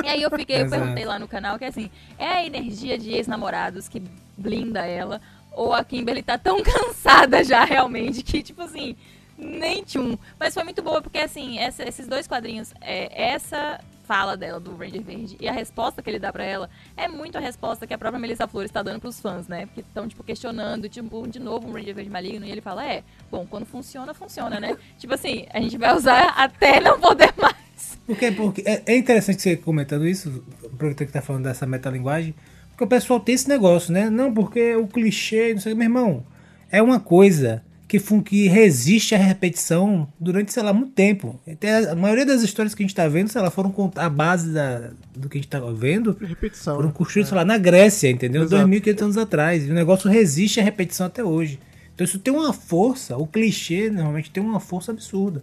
[0.04, 0.80] E aí eu fiquei, eu Exato.
[0.82, 4.00] perguntei lá no canal que assim, é a energia de ex-namorados que
[4.36, 8.96] blinda ela, ou a Kimberly tá tão cansada já realmente que, tipo assim,
[9.36, 10.16] nem tchum.
[10.38, 13.80] Mas foi muito boa porque assim, essa- esses dois quadrinhos, é, essa
[14.12, 17.38] fala dela do Ranger Verde e a resposta que ele dá pra ela é muito
[17.38, 19.64] a resposta que a própria Melissa Flores tá dando pros fãs, né?
[19.64, 23.02] Porque estão, tipo, questionando, tipo, de novo um Ranger Verde maligno, e ele fala, é,
[23.30, 24.76] bom, quando funciona, funciona, né?
[25.00, 27.56] tipo assim, a gente vai usar até não poder mais.
[28.04, 32.34] Porque, porque é, é interessante você comentando isso, aproveitando que tá falando dessa metalinguagem,
[32.68, 34.10] porque o pessoal tem esse negócio, né?
[34.10, 36.26] Não, porque o clichê, não sei, meu irmão,
[36.70, 37.64] é uma coisa
[37.98, 41.38] que, que resiste à repetição durante, sei lá, muito tempo.
[41.60, 44.50] Tem a, maioria das histórias que a gente tá vendo, sei lá, foram a base
[44.50, 46.76] da, do que a gente tá vendo, Repetição.
[46.76, 46.94] foram né?
[46.96, 48.44] construídos, sei lá, na Grécia, entendeu?
[48.44, 48.66] Exato.
[48.66, 49.66] 2.500 anos atrás.
[49.66, 51.58] E o negócio resiste à repetição até hoje.
[51.94, 55.42] Então isso tem uma força, o clichê normalmente tem uma força absurda.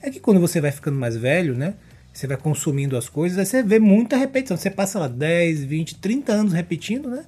[0.00, 1.74] É que quando você vai ficando mais velho, né?
[2.14, 4.56] Você vai consumindo as coisas, aí você vê muita repetição.
[4.56, 7.24] Você passa lá 10, 20, 30 anos repetindo, né?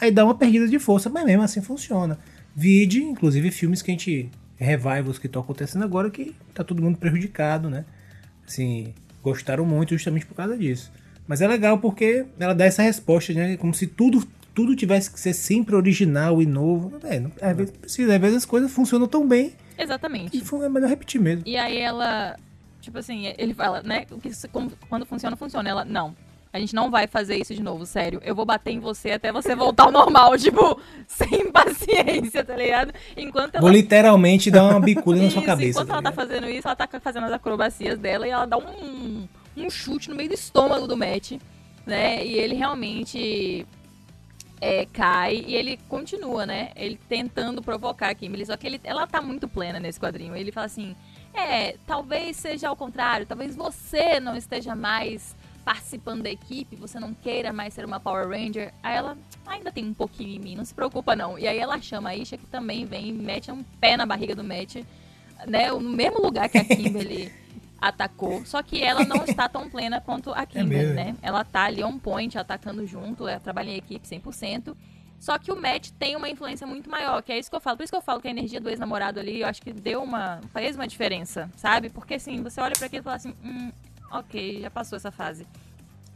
[0.00, 2.18] Aí dá uma perdida de força, mas mesmo assim funciona.
[2.58, 4.28] Vide, inclusive, filmes que a gente.
[4.56, 7.84] Revivals que estão acontecendo agora que tá todo mundo prejudicado, né?
[8.44, 8.92] Assim,
[9.22, 10.90] gostaram muito justamente por causa disso.
[11.28, 13.56] Mas é legal porque ela dá essa resposta, né?
[13.56, 16.98] Como se tudo, tudo tivesse que ser sempre original e novo.
[17.04, 20.36] É, não, às vezes precisa, às vezes as coisas funcionam tão bem Exatamente.
[20.36, 21.44] e é melhor repetir mesmo.
[21.46, 22.36] E aí ela,
[22.80, 24.04] tipo assim, ele fala, né?
[24.04, 24.32] que
[24.88, 25.68] quando funciona, funciona.
[25.68, 26.16] Ela, não.
[26.52, 28.20] A gente não vai fazer isso de novo, sério.
[28.24, 32.92] Eu vou bater em você até você voltar ao normal, tipo, sem paciência, tá ligado?
[33.16, 33.60] Enquanto ela.
[33.62, 35.82] Vou literalmente dar uma bicuda na sua cabeça.
[35.82, 38.56] Enquanto tá ela tá fazendo isso, ela tá fazendo as acrobacias dela e ela dá
[38.56, 41.32] um, um chute no meio do estômago do Matt,
[41.86, 42.24] né?
[42.24, 43.66] E ele realmente
[44.60, 46.70] é, cai e ele continua, né?
[46.74, 50.34] Ele tentando provocar a Kimberly, só que ele, ela tá muito plena nesse quadrinho.
[50.34, 50.96] Ele fala assim:
[51.34, 55.36] é, talvez seja ao contrário, talvez você não esteja mais
[55.68, 58.72] participando da equipe, você não queira mais ser uma Power Ranger.
[58.82, 61.38] Aí ela ainda tem um pouquinho em mim, não se preocupa não.
[61.38, 64.34] E aí ela chama a Isha, que também vem e mete um pé na barriga
[64.34, 64.76] do Matt,
[65.46, 65.70] né?
[65.70, 67.30] No mesmo lugar que a Kimberly
[67.78, 68.46] atacou.
[68.46, 70.94] Só que ela não está tão plena quanto a Kimberly, mesmo?
[70.94, 71.16] né?
[71.20, 74.74] Ela tá ali on point, atacando junto, ela trabalha em equipe 100%.
[75.20, 77.76] Só que o Matt tem uma influência muito maior, que é isso que eu falo.
[77.76, 80.02] Por isso que eu falo que a energia do ex-namorado ali, eu acho que deu
[80.02, 80.40] uma.
[80.50, 81.90] fez uma diferença, sabe?
[81.90, 83.70] Porque assim, você olha pra aquilo e fala assim, hum,
[84.10, 85.46] ok, já passou essa fase.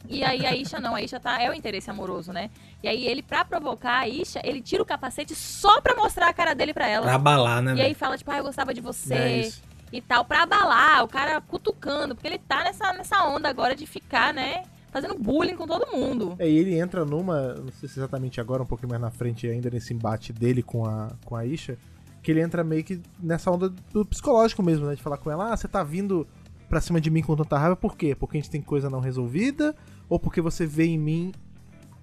[0.08, 2.50] E aí a Isha não, a Isha tá, é o interesse amoroso, né?
[2.82, 6.32] E aí ele, pra provocar a Isha, ele tira o capacete só pra mostrar a
[6.32, 7.04] cara dele pra ela.
[7.04, 9.62] Pra abalar, né, E aí fala, tipo, ah, eu gostava de É você isso.
[9.92, 13.86] e tal, pra abalar, o cara cutucando, porque ele tá nessa, nessa onda agora de
[13.86, 16.34] ficar, né, fazendo bullying com todo mundo.
[16.38, 19.46] É, e ele entra numa, não sei se exatamente agora, um pouquinho mais na frente
[19.46, 21.78] ainda, nesse embate dele com a, com a Isha,
[22.22, 24.94] que ele entra meio que nessa onda do psicológico mesmo, né?
[24.96, 26.26] De falar com ela, ah, você tá vindo
[26.72, 28.14] pra cima de mim com tanta raiva, por quê?
[28.14, 29.76] Porque a gente tem coisa não resolvida?
[30.08, 31.30] Ou porque você vê em mim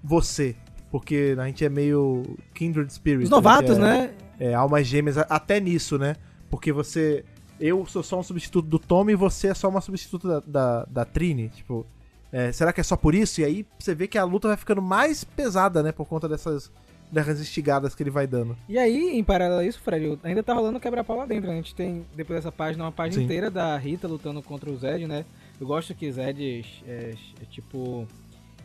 [0.00, 0.54] você?
[0.92, 2.22] Porque a gente é meio
[2.54, 3.24] kindred spirit.
[3.24, 4.14] Os novatos, é, né?
[4.38, 6.14] É, almas gêmeas, até nisso, né?
[6.48, 7.24] Porque você.
[7.58, 10.84] Eu sou só um substituto do Tommy e você é só uma substituta da, da,
[10.84, 11.48] da Trini.
[11.48, 11.84] Tipo,
[12.30, 13.40] é, será que é só por isso?
[13.40, 15.90] E aí você vê que a luta vai ficando mais pesada, né?
[15.90, 16.70] Por conta dessas,
[17.10, 18.56] dessas instigadas que ele vai dando.
[18.68, 21.48] E aí, em paralelo a isso, Fred, ainda tá rolando quebra-pau lá dentro.
[21.48, 21.54] né?
[21.54, 23.24] A gente tem, depois dessa página, uma página Sim.
[23.24, 25.24] inteira da Rita lutando contra o Zed, né?
[25.60, 28.06] Eu gosto que Zed é, é tipo.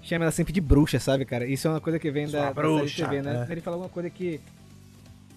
[0.01, 1.45] Chama ela sempre de bruxa, sabe, cara?
[1.47, 3.45] Isso é uma coisa que vem Sua da, da bruxa, série TV, né?
[3.49, 3.51] é.
[3.51, 4.39] Ele fala alguma coisa que.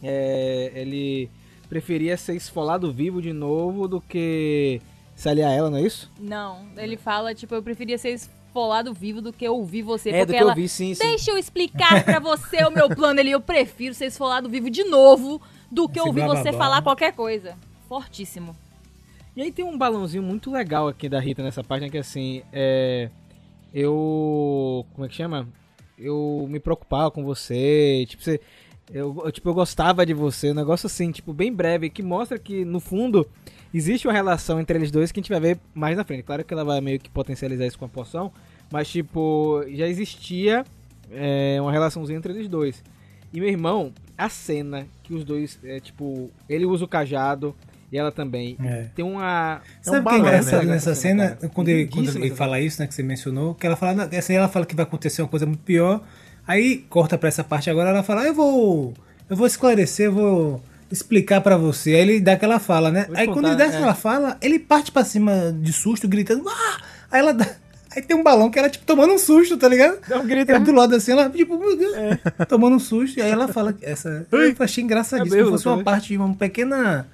[0.02, 1.30] é, ele
[1.68, 4.80] preferia ser esfolado vivo de novo do que
[5.14, 6.10] se aliar a ela, não é isso?
[6.20, 8.18] Não, ele fala, tipo, eu preferia ser
[8.48, 10.10] esfolado vivo do que ouvir você.
[10.10, 11.04] é, do que ela, eu vi, sim, sim.
[11.04, 13.30] Deixa eu explicar pra você o meu plano ali.
[13.30, 17.56] Eu prefiro ser esfolado vivo de novo do que Esse ouvir você falar qualquer coisa.
[17.88, 18.56] Fortíssimo.
[19.36, 23.10] E aí tem um balãozinho muito legal aqui da Rita nessa página que assim, é.
[23.72, 24.84] Eu.
[24.94, 25.46] Como é que chama?
[25.96, 28.40] Eu me preocupava com você, tipo, você.
[28.92, 32.38] Eu, eu, tipo, eu gostava de você, um negócio assim, tipo, bem breve, que mostra
[32.38, 33.28] que, no fundo,
[33.72, 36.22] existe uma relação entre eles dois que a gente vai ver mais na frente.
[36.22, 38.32] Claro que ela vai meio que potencializar isso com a poção,
[38.70, 40.64] mas, tipo, já existia
[41.10, 42.82] é, uma relaçãozinha entre eles dois.
[43.32, 47.54] E meu irmão, a cena que os dois, é, tipo, ele usa o cajado
[47.90, 48.56] e ela também.
[48.62, 48.86] É.
[48.94, 49.60] Tem uma.
[49.82, 50.28] Sabe que é balão, né?
[50.28, 51.30] engraçado Essa nessa cena?
[51.30, 51.48] cara.
[51.48, 54.36] Quando ele, quando ele fala isso, né, que você mencionou, que ela fala, essa aí
[54.36, 56.02] ela fala que vai acontecer uma coisa muito pior.
[56.48, 58.94] Aí corta pra essa parte agora, ela fala, eu vou.
[59.28, 61.90] Eu vou esclarecer, eu vou explicar pra você.
[61.90, 63.04] Aí ele dá aquela fala, né?
[63.06, 63.76] Vou Aí te quando contar, ele dá é.
[63.76, 66.78] aquela fala, ele parte pra cima de susto, gritando, ah!
[67.12, 67.46] Aí ela dá.
[67.94, 69.98] Aí tem um balão que ela, tipo, tomando um susto, tá ligado?
[70.08, 70.50] Dá um grito.
[70.50, 71.94] Ela do lado assim, ela, tipo, meu Deus,
[72.48, 73.18] tomando um susto.
[73.18, 74.26] E aí ela fala, essa.
[74.32, 75.34] Eu achei engraçadíssimo.
[75.34, 75.82] É mesmo, fosse uma né?
[75.82, 77.06] parte, uma pequena.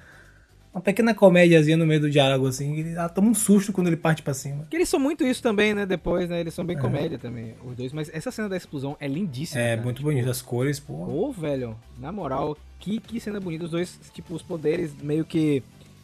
[0.75, 2.77] Uma pequena comédiazinha no meio do diálogo, assim.
[2.77, 4.67] Ele ela toma um susto quando ele parte pra cima.
[4.69, 5.85] Que eles são muito isso também, né?
[5.85, 6.41] Depois, né?
[6.41, 7.93] Eles são bem comédia também, os dois.
[7.93, 9.61] Mas essa cena da explosão é lindíssima.
[9.61, 9.81] É, cara.
[9.83, 10.29] muito Tipo, bonito.
[10.29, 10.93] As cores, pô.
[10.93, 13.63] Ô, velho, na moral, que, que cena bonita.
[13.63, 15.63] Os dois, tipo, os poderes meio que.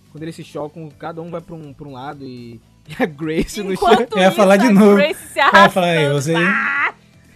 [0.09, 2.57] Quando eles se chocam, cada um vai pra um, pra um lado e.
[2.97, 3.93] E a Grace no chão.
[3.93, 4.95] Enquanto Eu ia falar de a novo.
[4.95, 6.21] Grace se Ela fala aí, arrastando.
[6.21, 6.35] você.
[6.35, 6.93] Ah,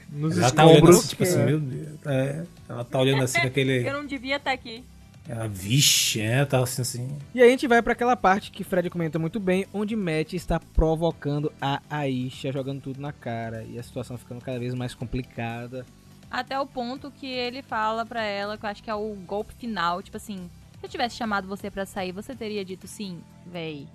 [0.09, 1.87] Nos Ela tá olhando assim, tipo assim, meu Deus.
[2.05, 3.83] É, ela tá olhando assim com aquele.
[3.87, 4.83] eu não devia estar aqui.
[5.27, 7.17] Ela, vixe, é, tá assim assim.
[7.33, 10.33] E aí a gente vai pra aquela parte que Fred comenta muito bem, onde Matt
[10.33, 13.63] está provocando a Aisha, jogando tudo na cara.
[13.63, 15.83] E a situação ficando cada vez mais complicada.
[16.29, 19.53] Até o ponto que ele fala pra ela, que eu acho que é o golpe
[19.55, 23.87] final, tipo assim, se eu tivesse chamado você pra sair, você teria dito sim, véi.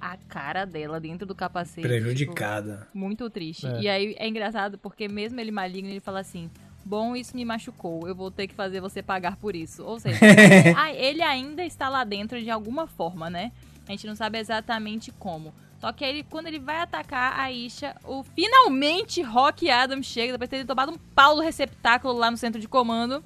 [0.00, 1.82] A cara dela dentro do capacete.
[1.82, 2.88] tipo, Prejudicada.
[2.94, 3.66] muito triste.
[3.66, 3.80] É.
[3.82, 6.48] E aí é engraçado porque mesmo ele maligno, ele fala assim:
[6.84, 8.06] Bom, isso me machucou.
[8.06, 9.84] Eu vou ter que fazer você pagar por isso.
[9.84, 10.18] Ou seja,
[10.96, 13.52] ele ainda está lá dentro de alguma forma, né?
[13.86, 15.52] A gente não sabe exatamente como.
[15.80, 20.50] Só que ele, quando ele vai atacar a Isha, o finalmente Rock Adams chega, depois
[20.50, 23.24] de ter tomado um pau do receptáculo lá no centro de comando.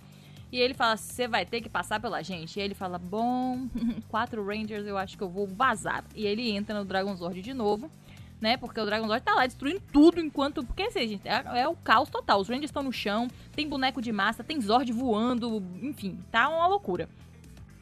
[0.52, 2.58] E ele fala: Você vai ter que passar pela gente.
[2.58, 3.66] E ele fala: Bom,
[4.08, 6.04] quatro Rangers, eu acho que eu vou vazar.
[6.14, 7.90] E ele entra no Dragon Zord de novo
[8.40, 8.56] né?
[8.56, 10.64] Porque o Dragon Zord tá lá destruindo tudo enquanto.
[10.64, 12.40] Porque assim, gente, é, é o caos total.
[12.40, 16.66] Os Rangers estão no chão, tem boneco de massa, tem Zord voando, enfim, tá uma
[16.66, 17.08] loucura.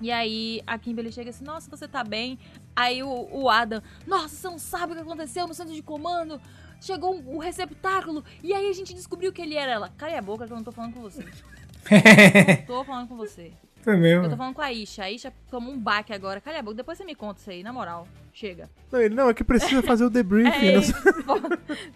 [0.01, 2.39] E aí a Kimberly chega assim, nossa, você tá bem?
[2.75, 6.41] Aí o, o Adam, nossa, você não sabe o que aconteceu no centro de comando?
[6.81, 9.89] Chegou um- o receptáculo, e aí a gente descobriu que ele era ela.
[9.97, 11.23] Cala a boca que eu não tô falando com você.
[11.89, 13.53] não tô falando com você.
[13.83, 14.37] Foi Eu tô mesmo.
[14.37, 15.05] falando com a Isha.
[15.05, 16.41] A Isha tomou um baque agora.
[16.41, 18.07] Cala a boca, depois você me conta isso aí, na moral.
[18.33, 18.71] Chega.
[18.91, 20.67] Não, ele, não, é que precisa fazer o debriefing.
[20.67, 20.79] É né?
[20.79, 21.35] isso, pô.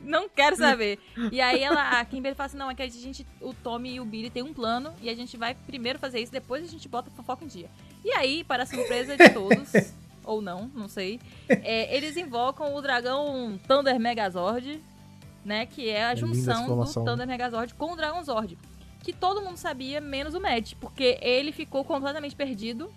[0.02, 0.98] não quero saber.
[1.32, 4.00] E aí ela, a Kimberly fala assim, não, é que a gente, o Tommy e
[4.00, 6.88] o Billy tem um plano e a gente vai primeiro fazer isso, depois a gente
[6.88, 7.70] bota a fofoca em dia.
[8.04, 9.72] E aí, para a surpresa de todos,
[10.24, 14.82] ou não, não sei, é, eles invocam o dragão Thunder Megazord,
[15.44, 17.04] né, que é a É junção do informação.
[17.04, 18.58] Thunder Megazord com o Dragon Zord.
[19.06, 22.92] Que todo mundo sabia, menos o Matt, porque ele ficou completamente perdido,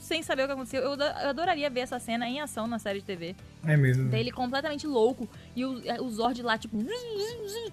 [0.00, 0.80] sem saber o que aconteceu.
[0.80, 4.08] Eu, eu adoraria ver essa cena em ação na série de TV É mesmo.
[4.08, 6.78] dele completamente louco e o, o Zord lá, tipo,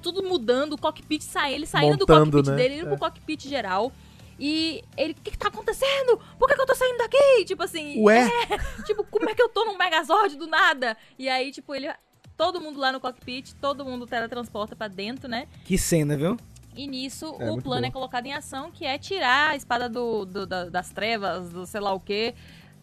[0.01, 2.55] tudo mudando, o cockpit sai, ele saindo Montando, do cockpit né?
[2.57, 2.89] dele, indo É.
[2.89, 3.93] pro cockpit geral.
[4.37, 6.19] E ele, o que, que tá acontecendo?
[6.37, 7.45] Por que, que eu tô saindo daqui?
[7.45, 8.27] Tipo assim, Ué?
[8.49, 10.97] é, tipo, como é que eu tô num Megazord do nada?
[11.17, 11.89] E aí, tipo, ele.
[12.37, 15.45] Todo mundo lá no cockpit, todo mundo teletransporta pra dentro, né?
[15.65, 16.37] Que cena, viu?
[16.79, 17.87] E nisso É, o plano bom.
[17.87, 21.65] é colocado em ação, que é tirar a espada do, do- da- das trevas, do
[21.65, 22.33] sei lá o que,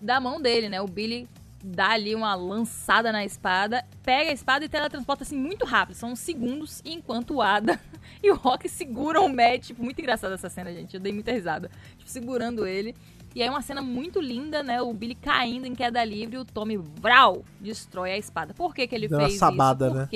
[0.00, 0.80] da mão dele, né?
[0.80, 1.26] O Billy
[1.64, 5.96] dá ali uma lançada na espada, pega a espada e teletransporta assim muito rápido.
[5.96, 7.80] São uns segundos, enquanto o Ada
[8.22, 9.68] e o Rock seguram o Matt.
[9.68, 10.94] Tipo, muito engraçada essa cena, gente.
[10.94, 11.70] Eu dei muita risada.
[11.96, 12.94] Tipo, segurando ele.
[13.34, 14.80] E aí uma cena muito linda, né?
[14.80, 18.54] O Billy caindo em queda livre e o Tommy Vral destrói a espada.
[18.54, 19.96] Por que, que ele Deu fez sabada, isso?
[19.96, 20.06] né?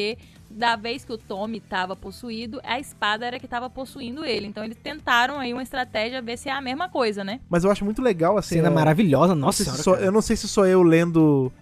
[0.52, 4.48] Da vez que o Tommy estava possuído, a espada era que estava possuindo ele.
[4.48, 7.38] Então eles tentaram aí uma estratégia ver se é a mesma coisa, né?
[7.48, 8.56] Mas eu acho muito legal, assim.
[8.56, 10.02] Cena é- maravilhosa, não nossa sei se senhora.
[10.02, 11.52] eu não sei se sou eu lendo,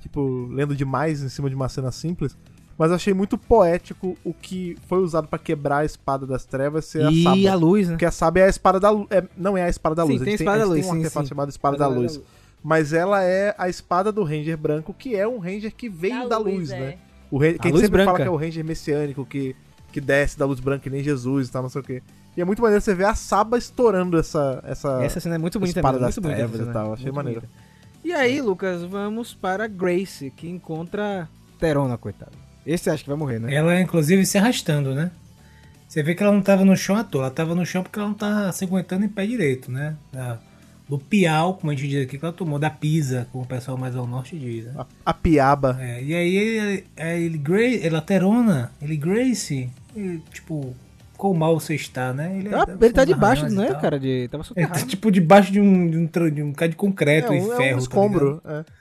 [0.00, 2.36] tipo, lendo demais em cima de uma cena simples,
[2.78, 6.84] mas eu achei muito poético o que foi usado pra quebrar a espada das trevas
[6.84, 7.50] ser a E Saba.
[7.50, 7.94] a luz, né?
[7.94, 9.08] Porque a Saba é a espada da luz.
[9.36, 10.20] não é a espada da Sim, luz.
[10.22, 11.28] tem a a gente espada a da luz, tem um sim, artefato sim.
[11.30, 12.20] chamado espada da luz.
[12.62, 16.38] Mas ela é a espada do Ranger branco, que é um Ranger que veio da,
[16.38, 16.78] luz, é.
[16.80, 16.98] né?
[17.30, 18.22] O Ranger, quem sempre fala branca.
[18.22, 19.54] que é o Ranger messiânico, que,
[19.92, 22.02] que desce da luz branca que nem Jesus e tal, não sei o quê.
[22.36, 25.58] E é muito maneiro você ver a Saba estourando essa, essa, Essa cena é muito
[25.58, 26.92] bonita espada mesmo, das muito bonita trevas e cena, tal.
[26.92, 27.40] Achei muito maneiro.
[27.40, 27.58] bonita.
[28.04, 32.32] E aí, Lucas, vamos para Grace, que encontra Terona, coitada.
[32.64, 33.54] Esse acha que vai morrer, né?
[33.54, 35.10] Ela, inclusive, se arrastando, né?
[35.88, 37.98] Você vê que ela não tava no chão à toa, ela tava no chão porque
[37.98, 39.96] ela não tá se aguentando em pé direito, né?
[40.12, 40.38] Da-
[40.88, 43.76] do piau, como a gente diz aqui, que ela tomou, da pisa, como o pessoal
[43.76, 44.72] mais ao norte diz, né?
[44.76, 45.76] A, a piaba.
[45.80, 50.74] É, e aí ele, é, ele, Grace, ela terona, ele Grace, ele, tipo,
[51.16, 52.36] quão mal você está, né?
[52.38, 53.98] Ele, é- Ah, ele tá debaixo, e não é, cara?
[53.98, 54.28] De...
[54.28, 57.36] Tava Ele tá, tipo, debaixo de um, de um, de um cara de concreto É
[57.36, 57.62] e um, ferro.
[57.62, 58.40] é um tá escombro.
[58.44, 58.66] ligado?
[58.70, 58.76] é.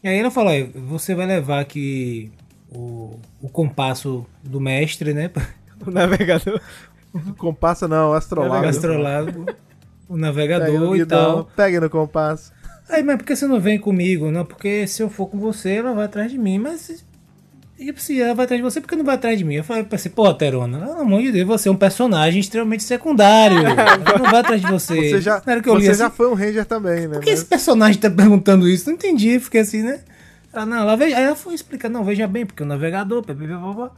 [0.00, 2.30] E aí ela falou, "Olha, você vai levar aqui
[2.70, 5.30] o, o compasso do mestre, né?
[5.86, 6.60] O navegador.
[7.36, 8.66] Compassa não, astrolado.
[8.66, 9.46] Astrolado,
[10.08, 11.50] o navegador e guidão, tal.
[11.54, 12.52] Pega no compasso.
[12.88, 14.30] Aí, mas por que você não vem comigo?
[14.30, 16.58] Não, porque se eu for com você, ela vai atrás de mim.
[16.58, 17.04] Mas
[17.78, 19.54] e se ela vai atrás de você, por que não vai atrás de mim?
[19.54, 23.58] Eu falei, pensei, pô, Terona, pelo amor de Deus, você é um personagem extremamente secundário.
[23.64, 25.10] Ela não vai atrás de você.
[25.10, 27.14] Você já, você assim, já foi um Ranger também, né?
[27.14, 28.86] Por que Mas- esse personagem tá perguntando isso?
[28.86, 30.00] Não entendi, fiquei assim, né?
[30.52, 33.32] Ela, não, ela veja, aí ela foi explicar, não, veja bem, porque o navegador, pá,
[33.32, 33.90] pá.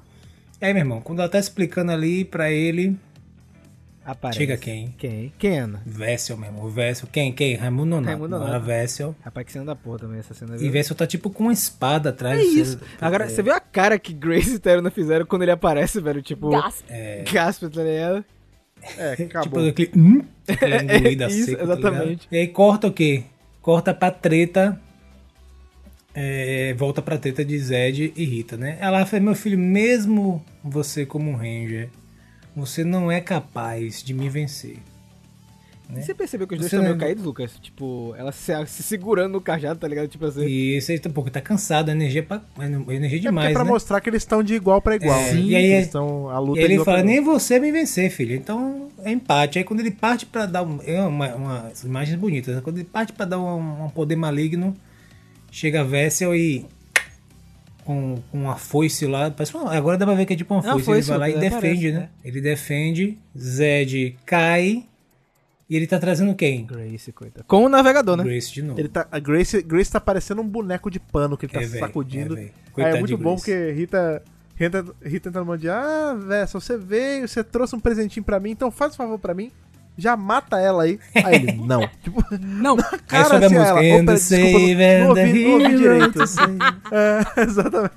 [0.61, 2.99] E aí, meu irmão, quando ela tá explicando ali pra ele,
[4.05, 4.39] Aparece.
[4.39, 4.95] chega quem?
[4.99, 5.33] Quem?
[5.39, 5.83] Quem, Ana?
[5.85, 7.55] Vessel, meu irmão, Vessel, quem, quem?
[7.55, 8.57] Raimundo Nonato, Raimundo não, Nonato.
[8.57, 9.15] era Vessel.
[9.23, 10.57] Rapaz, que cena da porra também essa cena.
[10.57, 10.73] E viu?
[10.73, 12.41] Vessel tá tipo com uma espada atrás.
[12.41, 12.81] É você- isso.
[13.01, 16.23] Agora, você viu a cara que Grace e Terona fizeram quando ele aparece, velho?
[16.23, 16.85] Tipo, Gasp.
[17.33, 18.25] gaspa, tá ligado?
[18.97, 19.69] É, Tipo acabou.
[19.69, 19.91] aquele.
[19.95, 22.03] Hum, aquela engolida Isso, seca, tá exatamente.
[22.09, 22.27] ligado?
[22.33, 23.25] e aí corta o quê?
[23.61, 24.81] Corta pra treta.
[26.15, 28.79] é, volta pra treta de Zed e Rita, né?
[28.81, 31.89] Ela fala, meu filho, mesmo você como um Ranger,
[32.55, 34.79] você não é capaz de me vencer.
[35.93, 37.51] E você percebeu que os dois Você estão meio lembra- caídos, Lucas?
[37.61, 40.07] Tipo, ela se, se segurando no cajado, tá ligado?
[40.07, 40.47] Tipo assim.
[40.47, 43.19] E isso aí tá, porque tá cansado, a energia, pra, a energia É porque é
[43.19, 43.71] demais, pra né?
[43.71, 45.19] mostrar que eles estão de igual pra igual.
[45.19, 45.41] É, né?
[45.41, 48.37] e aí- Eles estão, a luta E é ele fala, nem você me vencer, filho.
[48.37, 49.59] Então é empate.
[49.59, 52.61] Aí quando ele parte pra dar um, é uma, umas imagens bonitas, né?
[52.63, 54.77] quando ele parte pra dar um, um poder maligno,
[55.51, 56.67] chega Vessel e
[57.91, 60.79] com, com uma foice lá, parece agora dá pra ver que é tipo uma É
[60.79, 62.09] foice, ele vai lá e Lucas, defende, parece, né?
[62.25, 64.85] Ele defende, Zed cai
[65.69, 66.67] e ele tá trazendo quem?
[66.67, 67.45] Grace, coitado.
[67.47, 68.23] Com o navegador, né?
[68.25, 68.79] Grace de novo.
[68.81, 71.67] Ele tá, a Grace, Grace tá parecendo um boneco de pano que ele tá É,
[71.67, 72.37] véi, sacudindo.
[72.39, 73.45] é, é muito bom Grace.
[73.45, 74.23] porque Rita,
[74.57, 78.51] Rita, Rita entra numa de Ah, Vessa, você veio, você trouxe um presentinho pra mim,
[78.51, 79.51] então faz um favor pra mim.
[79.97, 80.99] Já mata ela aí.
[81.25, 81.87] Aí ele, não.
[82.03, 82.77] tipo, Não.
[82.77, 83.71] Aí cara, sobe a assim, música.
[83.71, 86.19] ela, "And opa, desculpa, não- não ouvi- não ouvi direito."
[86.93, 87.95] É, exatamente.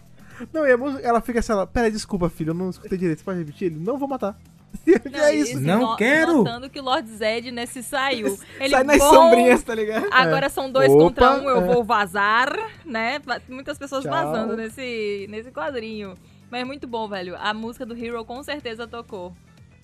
[0.52, 3.20] Não, e a música, ela fica assim, ela, peraí, desculpa, filho, eu não escutei direito,
[3.20, 3.68] você pode repetir?
[3.68, 4.36] Ele, não vou matar.
[4.86, 5.60] E é e isso.
[5.62, 6.38] Não no- quero.
[6.40, 8.38] Notando que o Lord Zed nesse saiu.
[8.60, 10.08] Ele Sai nas bom, sombrinhas, tá ligado?
[10.12, 11.74] Agora são dois Opa, contra um, eu é.
[11.74, 12.52] vou vazar,
[12.84, 13.22] né?
[13.48, 14.12] Muitas pessoas Tchau.
[14.12, 16.16] vazando nesse, nesse quadrinho.
[16.50, 17.36] Mas muito bom, velho.
[17.40, 19.32] A música do Hero com certeza tocou.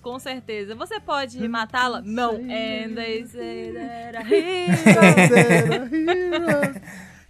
[0.02, 0.74] Com certeza.
[0.74, 2.00] Você pode matá-la?
[2.02, 2.34] Não.
[2.36, 5.84] And they say that a hero.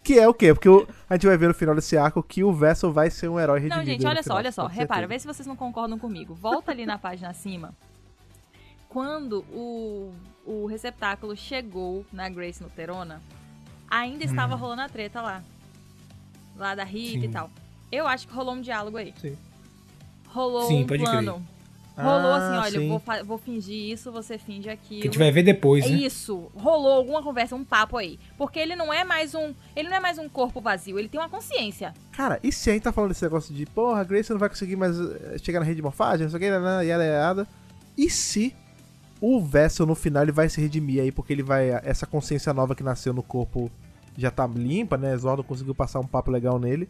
[0.02, 0.54] Que é o quê?
[0.54, 3.28] Porque o- a gente vai ver no final desse arco que o Vessel vai ser
[3.28, 3.78] um herói redimido.
[3.78, 4.66] Não, gente, olha só, olha só.
[4.66, 6.34] Repara, vê se vocês não concordam comigo.
[6.34, 7.74] Volta ali na página acima.
[8.88, 10.12] Quando o,
[10.46, 13.20] o receptáculo chegou na Grace no Terona,
[13.88, 15.42] ainda estava rolando a treta lá.
[16.56, 17.26] Lá da Rita Sim.
[17.26, 17.50] e tal.
[17.92, 19.12] Eu acho que rolou um diálogo aí.
[19.20, 19.36] Sim.
[20.28, 21.46] Rolou Sim, um pode plano.
[22.02, 25.00] Rolou Ah, assim, olha, eu vou, vou fingir isso, você finge aquilo.
[25.02, 25.96] Que a gente vai ver depois, É né?
[25.96, 26.50] isso.
[26.54, 28.18] Rolou alguma conversa, um papo aí.
[28.36, 29.54] Porque ele não é mais um.
[29.74, 31.94] Ele não é mais um corpo vazio, ele tem uma consciência.
[32.12, 34.48] Cara, e se a gente tá falando desse negócio de, porra, a Grace não vai
[34.48, 37.46] conseguir mais eh, chegar na rede de morfagem, não sei o que, ela é errada.
[37.96, 38.54] E se
[39.20, 41.70] o Vessel no final ele vai se redimir aí, porque ele vai.
[41.84, 43.70] Essa consciência nova que nasceu no corpo
[44.16, 45.16] já tá limpa, né?
[45.16, 46.88] Zordon conseguiu passar um papo legal nele.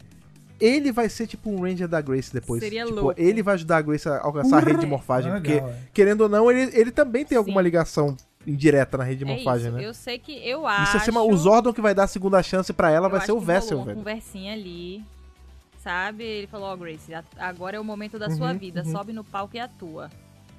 [0.61, 2.61] Ele vai ser tipo um Ranger da Grace depois.
[2.61, 3.19] Seria tipo, louco.
[3.21, 5.31] ele vai ajudar a Grace a alcançar a rede de morfagem.
[5.33, 5.79] Legal, porque, é.
[5.93, 7.63] querendo ou não, ele, ele também tem alguma Sim.
[7.65, 9.77] ligação indireta na rede de É morfagem, isso.
[9.77, 9.85] né?
[9.85, 10.83] Eu sei que eu acho.
[10.83, 13.21] Isso é chama o Zordon que vai dar a segunda chance pra ela, eu vai
[13.25, 13.97] ser o Vessel, uma velho.
[13.97, 15.03] conversinha ali,
[15.83, 16.23] sabe?
[16.23, 18.91] Ele falou, ó, Grace, a- agora é o momento da sua Uhum, vida, uhum.
[18.91, 20.09] sobe no palco e atua.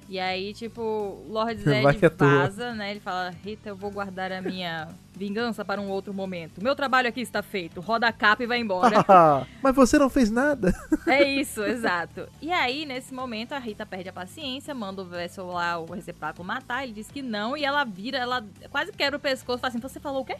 [0.09, 2.39] E aí, tipo, Lord Zed atua.
[2.39, 2.91] vaza, né?
[2.91, 6.61] Ele fala, Rita, eu vou guardar a minha vingança para um outro momento.
[6.61, 7.79] Meu trabalho aqui está feito.
[7.79, 9.05] Roda a capa e vai embora.
[9.61, 10.73] Mas você não fez nada.
[11.05, 12.27] É isso, exato.
[12.41, 16.47] E aí, nesse momento, a Rita perde a paciência, manda o Vessel lá, o receptáculo
[16.47, 19.79] matar, ele diz que não, e ela vira, ela quase quebra o pescoço, fala assim,
[19.79, 20.37] você falou o quê?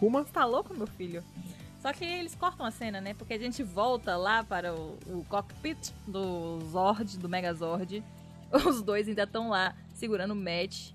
[0.00, 0.24] Uma?
[0.24, 1.22] Você tá louco, meu filho?
[1.80, 3.14] Só que eles cortam a cena, né?
[3.14, 8.02] Porque a gente volta lá para o, o cockpit do Zord, do Megazord.
[8.66, 10.90] Os dois ainda estão lá, segurando o match.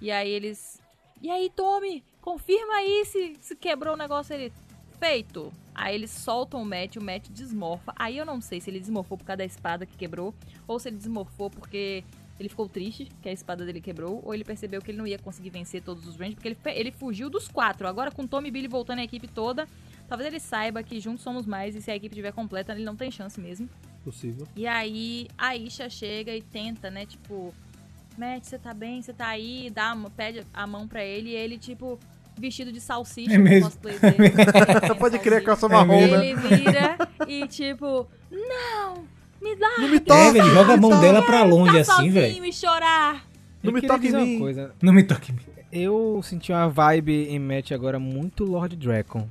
[0.00, 0.80] E aí eles...
[1.22, 4.34] E aí, Tommy, confirma aí se, se quebrou o negócio.
[4.34, 4.52] Ele,
[4.98, 5.52] feito.
[5.74, 7.92] Aí eles soltam o match, o match desmorfa.
[7.96, 10.34] Aí eu não sei se ele desmorfou por causa da espada que quebrou,
[10.66, 12.02] ou se ele desmorfou porque
[12.38, 15.18] ele ficou triste que a espada dele quebrou, ou ele percebeu que ele não ia
[15.18, 17.86] conseguir vencer todos os Rangers, porque ele, ele fugiu dos quatro.
[17.86, 19.66] Agora com Tommy e Billy voltando a equipe toda,
[20.08, 22.96] talvez ele saiba que juntos somos mais, e se a equipe estiver completa, ele não
[22.96, 23.68] tem chance mesmo.
[24.10, 24.46] Possível.
[24.54, 27.52] E aí a Isha chega e tenta, né, tipo,
[28.16, 29.02] Matt, você tá bem?
[29.02, 29.68] Você tá aí?
[29.74, 31.98] Dá, pede a mão pra ele e ele, tipo,
[32.38, 33.64] vestido de salsicha É no mesmo.
[33.68, 34.16] cosplay dele.
[34.90, 36.16] É, Pode crer, calça É marrom, mesmo.
[36.18, 36.26] né?
[36.28, 36.96] Ele vira
[37.26, 39.04] e, tipo, não,
[39.42, 40.32] me dá Não me É, toca!
[40.32, 42.44] velho, joga a mão não, dela pra longe tá assim, velho.
[42.44, 43.26] e chorar.
[43.60, 44.38] Não Eu me toque em mim.
[44.38, 44.72] coisa.
[44.80, 45.42] Não me toque em mim.
[45.72, 49.28] Eu senti uma vibe em match agora muito Lord Dragon.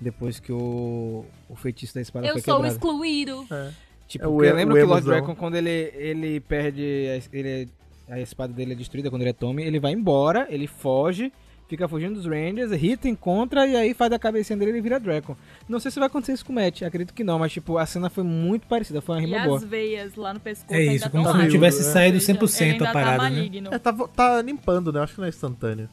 [0.00, 2.74] Depois que o, o feitiço da espada Eu foi sou quebrado.
[2.74, 3.42] excluído.
[3.42, 3.72] Tipo, É
[4.18, 5.06] o porque e- lembra o que o Lord.
[5.06, 6.82] Dragon, quando ele, ele perde.
[6.82, 7.68] A, ele,
[8.08, 11.32] a espada dele é destruída, quando ele é Tommy, ele vai embora, ele foge,
[11.68, 15.00] fica fugindo dos Rangers, Rita encontra e aí faz a cabecinha dele e ele vira
[15.00, 15.34] Dragon.
[15.66, 17.86] Não sei se vai acontecer isso com o Matt, acredito que não, mas tipo, a
[17.86, 19.56] cena foi muito parecida, foi uma E rima boa.
[19.56, 21.84] as veias lá no pescoço É ainda isso, como se não tivesse é.
[21.84, 23.50] saído Ou seja, 100% ele ainda a parada, tá né?
[23.72, 25.00] É, tá, tá limpando, né?
[25.00, 25.88] Acho que não é instantâneo.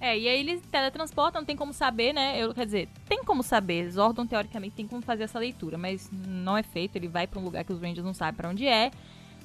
[0.00, 2.42] É, e aí ele teletransporta, não tem como saber, né?
[2.42, 3.90] Eu, quer dizer, tem como saber.
[3.90, 6.96] Zordon, teoricamente, tem como fazer essa leitura, mas não é feito.
[6.96, 8.90] Ele vai pra um lugar que os Rangers não sabem pra onde é,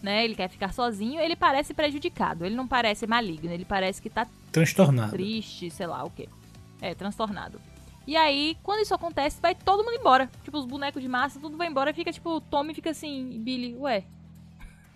[0.01, 0.23] né?
[0.23, 1.19] Ele quer ficar sozinho.
[1.19, 5.11] Ele parece prejudicado, ele não parece maligno, ele parece que tá Transtornado.
[5.11, 6.29] triste, sei lá o quê.
[6.81, 7.59] É, transtornado.
[8.07, 10.29] E aí, quando isso acontece, vai todo mundo embora.
[10.43, 11.93] Tipo, os bonecos de massa, tudo vai embora.
[11.93, 14.03] Fica, tipo, o Tommy fica assim, Billy, ué,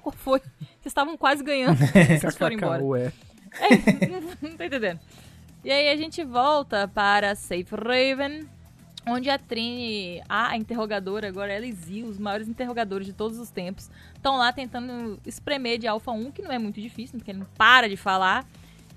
[0.01, 0.39] qual foi?
[0.39, 1.75] Vocês estavam quase ganhando,
[2.17, 2.83] vocês foram embora.
[2.83, 3.11] Ué.
[3.59, 3.67] É,
[4.47, 4.99] não tô entendendo.
[5.63, 8.47] E aí a gente volta para Safe Raven,
[9.05, 13.89] onde a Trini, a interrogadora, agora ela e os maiores interrogadores de todos os tempos,
[14.15, 17.47] estão lá tentando espremer de Alpha 1, que não é muito difícil, porque ele não
[17.57, 18.45] para de falar.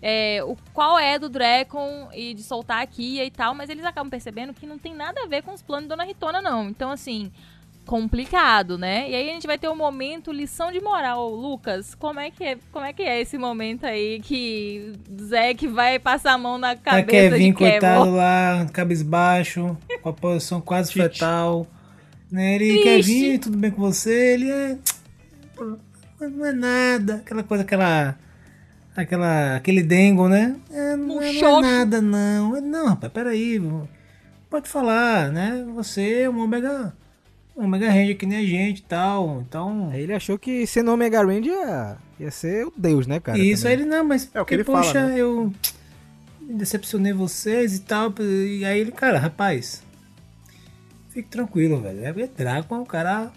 [0.02, 4.10] é, o qual é do Drecon e de soltar aqui e tal, mas eles acabam
[4.10, 6.68] percebendo que não tem nada a ver com os planos de Dona Ritona, não.
[6.68, 7.32] Então, assim,
[7.86, 9.10] complicado, né?
[9.10, 11.94] E aí a gente vai ter um momento lição de moral, Lucas.
[11.94, 16.32] Como é que é, como é que é esse momento aí que Zack vai passar
[16.32, 17.70] a mão na Tá cabeça Kevin, de Kevin?
[17.70, 21.66] coitado lá, cabisbaixo, com a posição quase fetal.
[22.30, 22.54] Né?
[22.54, 23.12] Ele, Triste.
[23.12, 24.34] Kevin, tudo bem com você?
[24.34, 24.78] Ele é.
[26.20, 27.16] Não é nada.
[27.16, 28.16] Aquela coisa, aquela.
[28.94, 30.54] Aquela, aquele dengo, né?
[30.70, 32.60] É, não, é, não é nada, não.
[32.60, 33.60] Não, rapaz, peraí.
[34.50, 35.64] Pode falar, né?
[35.74, 36.94] Você é um Omega.
[37.56, 39.42] Um Omega Ranger que nem a gente e tal.
[39.46, 39.92] Então.
[39.94, 43.38] Ele achou que sendo Omega Range ia, ia ser o deus, né, cara?
[43.38, 43.88] Isso, aí também.
[43.88, 44.24] ele, não, mas.
[44.34, 45.18] É o que porque, ele fala, poxa, né?
[45.18, 45.52] eu
[46.40, 48.12] me decepcionei vocês e tal.
[48.20, 49.82] E aí ele, cara, rapaz,
[51.10, 52.04] fique tranquilo, velho.
[52.04, 53.30] É Dragon é um cara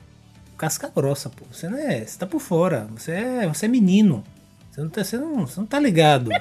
[0.58, 1.46] casca grossa, pô.
[1.52, 2.06] Você não é.
[2.06, 2.88] Você tá por fora.
[2.96, 4.24] Você é, você é menino.
[4.72, 6.30] Você não tá, você não, você não tá ligado.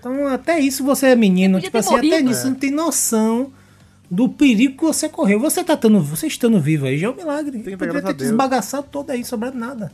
[0.00, 1.60] Então, até isso você é menino.
[1.60, 2.28] Tipo assim, ter até morrido.
[2.30, 3.52] nisso você não tem noção
[4.10, 5.38] do perigo que você correu.
[5.40, 7.58] Você tá estando, você estando vivo aí já é um milagre.
[7.60, 9.92] Tem Poderia ter te esbagaçado todo aí, sobrado nada.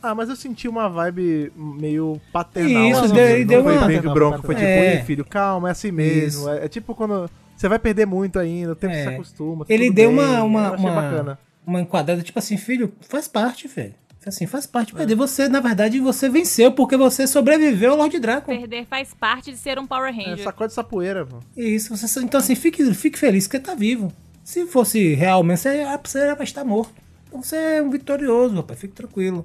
[0.00, 2.84] Ah, mas eu senti uma vibe meio paternal.
[2.88, 5.02] Isso, assim, deu- não deu foi uma- bem que Bronco foi tipo, É.
[5.04, 6.48] filho, calma, é assim mesmo.
[6.48, 9.02] É, é tipo quando você vai perder muito ainda, o tempo É.
[9.02, 9.64] se acostuma.
[9.64, 11.38] tá Ele deu bem, uma, uma, uma, bacana.
[11.66, 13.94] uma enquadrada, tipo assim, filho, faz parte, velho.
[14.28, 15.14] Assim, faz parte perder.
[15.14, 18.46] Você, na verdade, você venceu porque você sobreviveu ao Lord Draco.
[18.46, 20.44] Perder faz parte de ser um Power É, Ranger.
[20.44, 21.38] sacode essa poeira, pô.
[21.56, 24.12] Isso, você, então assim, fique, fique feliz que você tá vivo.
[24.44, 26.94] Se fosse realmente, você, já- você vai estar morto.
[27.26, 29.44] Então você é um vitorioso, rapaz, fique tranquilo.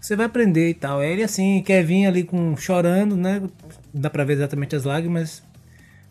[0.00, 0.98] Você vai aprender e tal.
[1.00, 3.40] Aí ele assim, Kevin ali com chorando, né?
[3.40, 5.42] Não dá pra ver exatamente as lágrimas.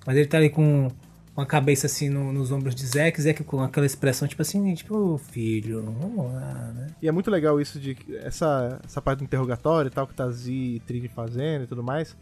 [0.05, 0.89] Mas ele tá ali com,
[1.33, 4.73] com a cabeça assim no- nos ombros de Zack, Zack com aquela expressão tipo assim,
[4.73, 6.87] tipo, "Ô, filho, vamos lá, né?
[7.01, 10.29] E é muito legal isso de essa, essa parte do interrogatório e tal que tá
[10.29, 12.15] Zi e Trini fazendo e tudo mais.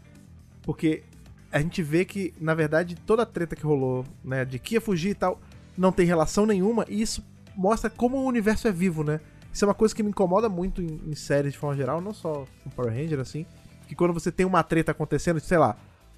[0.62, 1.02] Porque
[1.50, 4.80] a gente vê que, na verdade, toda a treta que rolou, né, de que ia
[4.80, 5.40] fugir e tal,
[5.76, 7.24] não tem relação nenhuma, e isso
[7.56, 9.20] mostra como o universo é vivo, né?
[9.52, 12.14] Isso é uma coisa que me incomoda muito em, em séries de forma geral, não
[12.14, 13.44] só com Power Ranger, assim.
[13.88, 15.76] Que quando você tem uma treta acontecendo, sei lá,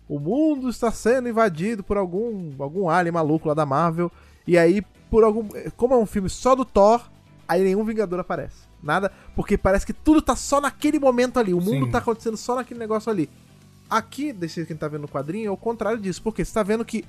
[0.09, 4.11] o mundo está sendo invadido por algum, algum alien maluco lá da Marvel,
[4.47, 5.49] e aí, por algum.
[5.77, 7.03] Como é um filme só do Thor,
[7.47, 8.73] aí nenhum Vingador aparece.
[8.83, 11.55] Nada, porque parece que tudo tá só naquele momento ali.
[11.55, 11.93] O mundo Sim.
[11.93, 13.31] tá acontecendo só naquele negócio ali.
[13.89, 16.21] Aqui, desse jeito que a gente tá vendo no quadrinho, é o contrário disso.
[16.21, 17.05] Porque você tá vendo que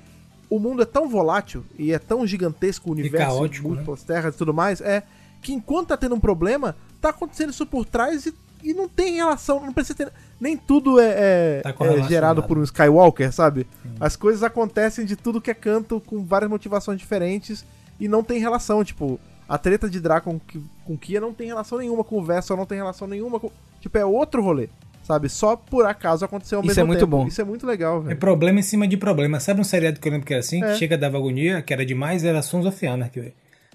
[0.48, 3.74] o mundo é tão volátil e é tão gigantesco o universo, caótico, né?
[3.74, 5.02] múltiplas terras e tudo mais, é
[5.42, 9.16] que enquanto tá tendo um problema, tá acontecendo isso por trás e, e não tem
[9.16, 10.12] relação, não precisa ter.
[10.40, 13.66] Nem tudo é, é- Tá é gerado por um Skywalker, sabe?
[14.00, 17.64] As coisas acontecem de tudo que é canto com várias motivações diferentes
[18.00, 18.84] e não tem relação.
[18.84, 19.18] Tipo,
[19.48, 22.66] a treta de Draco com, com Kia não tem relação nenhuma com o Vessel, não
[22.66, 23.50] tem relação nenhuma com.
[23.80, 24.68] Tipo, é outro rolê,
[25.02, 25.28] sabe?
[25.28, 27.10] Só por acaso aconteceu ao Isso mesmo é muito tempo.
[27.10, 27.26] bom.
[27.26, 28.18] Isso é muito legal, É velho.
[28.18, 29.38] problema em cima de problema.
[29.40, 30.62] Sabe um seriado que eu lembro que era assim?
[30.62, 30.72] É.
[30.72, 33.32] Que chega dava agonia, que era demais, era Sons of Anarchy, velho.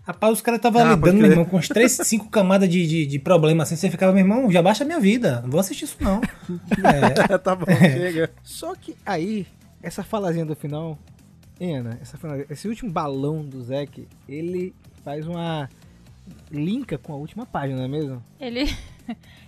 [0.10, 3.06] Rapaz, os caras estavam Ah, lidando, meu irmão, com uns três, cinco camadas de, de,
[3.06, 3.76] de problema assim.
[3.76, 5.42] Você ficava, meu irmão, já baixa a minha vida.
[5.44, 6.20] Não vou assistir isso, não.
[6.84, 7.38] É.
[7.38, 8.32] tá bom, chega.
[8.42, 9.46] Só que aí,
[9.84, 10.98] essa falazinha do final,
[11.62, 12.18] Ana, essa
[12.50, 15.70] esse último balão do Zack, ele faz uma
[16.52, 18.24] linka com a última página, não é mesmo?
[18.40, 18.76] Ele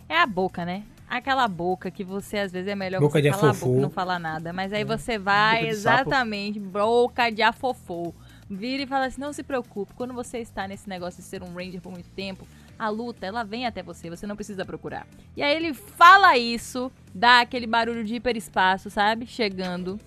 [0.08, 0.84] é a boca, né?
[1.10, 3.66] Aquela boca que você às vezes é melhor Boca você de calar a afofô.
[3.66, 4.54] boca e não falar nada.
[4.54, 8.14] Mas aí você vai Boca exatamente, boca de afofô.
[8.52, 11.54] Vira e fala assim: não se preocupe, quando você está nesse negócio de ser um
[11.54, 12.46] Ranger por muito tempo,
[12.78, 15.08] a luta ela vem até você, você não precisa procurar.
[15.38, 19.26] E aí ele fala isso, dá aquele barulho de hiperespaço, sabe?
[19.26, 19.98] Chegando.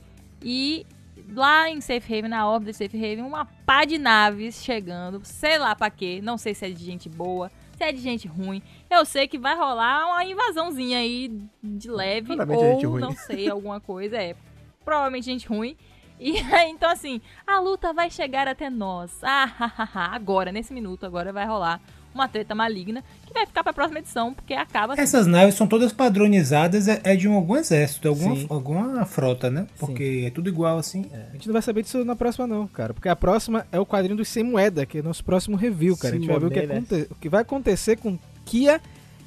[0.43, 0.87] E
[1.33, 5.57] lá em Safe Haven, na órbita de Safe Haven, uma pá de naves chegando, sei
[5.57, 8.63] lá pra quê, não sei se é de gente boa, se é de gente ruim.
[8.91, 11.33] Eu sei que vai rolar uma invasãozinha aí
[11.63, 13.01] de leve, Claramente é gente ou ruim.
[13.01, 14.37] não sei, alguma coisa, é
[14.85, 15.75] provavelmente gente ruim.
[16.21, 19.11] E aí, então assim, a luta vai chegar até nós.
[19.23, 20.15] Ah, ha, ha, ha.
[20.15, 21.81] agora, nesse minuto, agora vai rolar
[22.15, 25.03] uma treta maligna que vai ficar pra próxima edição, porque acaba assim.
[25.03, 28.47] Essas naves são todas padronizadas, é é de um, algum exército, alguma, Sim.
[28.49, 29.67] alguma frota, né?
[29.81, 31.11] Porque é tudo igual assim.
[31.13, 33.85] A gente não vai saber disso na próxima não, cara, porque a próxima é o
[33.85, 36.15] quadrinho dos sem moeda, que é o nosso próximo review, cara.
[36.15, 38.81] a gente vai ver o que, aconte- o que vai acontecer com Kia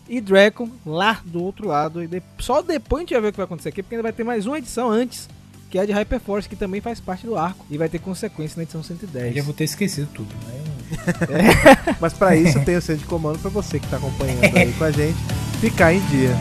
[0.08, 2.02] e Draco lá do outro lado.
[2.02, 4.04] E de- Só depois a gente vai ver o que vai acontecer aqui, porque ainda
[4.04, 5.28] vai ter mais uma edição antes,
[5.70, 7.66] que é a de Hyperforce, que também faz parte do arco.
[7.70, 9.36] E vai ter consequência na edição Eu 110.
[9.36, 10.34] já vou ter esquecido tudo.
[10.34, 11.94] Né?
[12.00, 14.84] Mas pra isso tem o centro de comando pra você que tá acompanhando aí com
[14.84, 15.18] a gente
[15.60, 16.36] ficar em dia.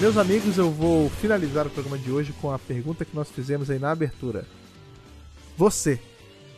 [0.00, 3.70] Meus amigos, eu vou finalizar o programa de hoje com a pergunta que nós fizemos
[3.70, 4.44] aí na abertura.
[5.56, 6.00] Você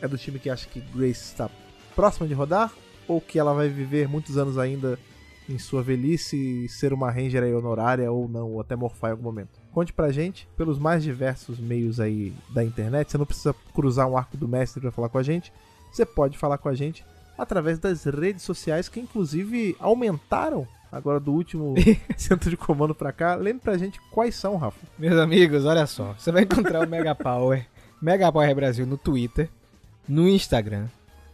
[0.01, 1.49] é do time que acha que Grace está
[1.95, 2.71] próxima de rodar
[3.07, 4.99] ou que ela vai viver muitos anos ainda
[5.49, 9.11] em sua velhice e ser uma ranger aí honorária ou não, ou até morfar em
[9.11, 9.59] algum momento.
[9.71, 13.11] Conte pra gente pelos mais diversos meios aí da internet.
[13.11, 15.53] Você não precisa cruzar um arco do mestre pra falar com a gente.
[15.91, 17.05] Você pode falar com a gente
[17.37, 21.75] através das redes sociais que inclusive aumentaram agora do último
[22.17, 23.35] centro de comando pra cá.
[23.35, 24.85] Lembre pra gente quais são, Rafa.
[24.97, 26.13] Meus amigos, olha só.
[26.17, 27.65] Você vai encontrar o Mega Power,
[28.01, 29.49] Mega Power Brasil no Twitter,
[30.07, 30.87] no Instagram,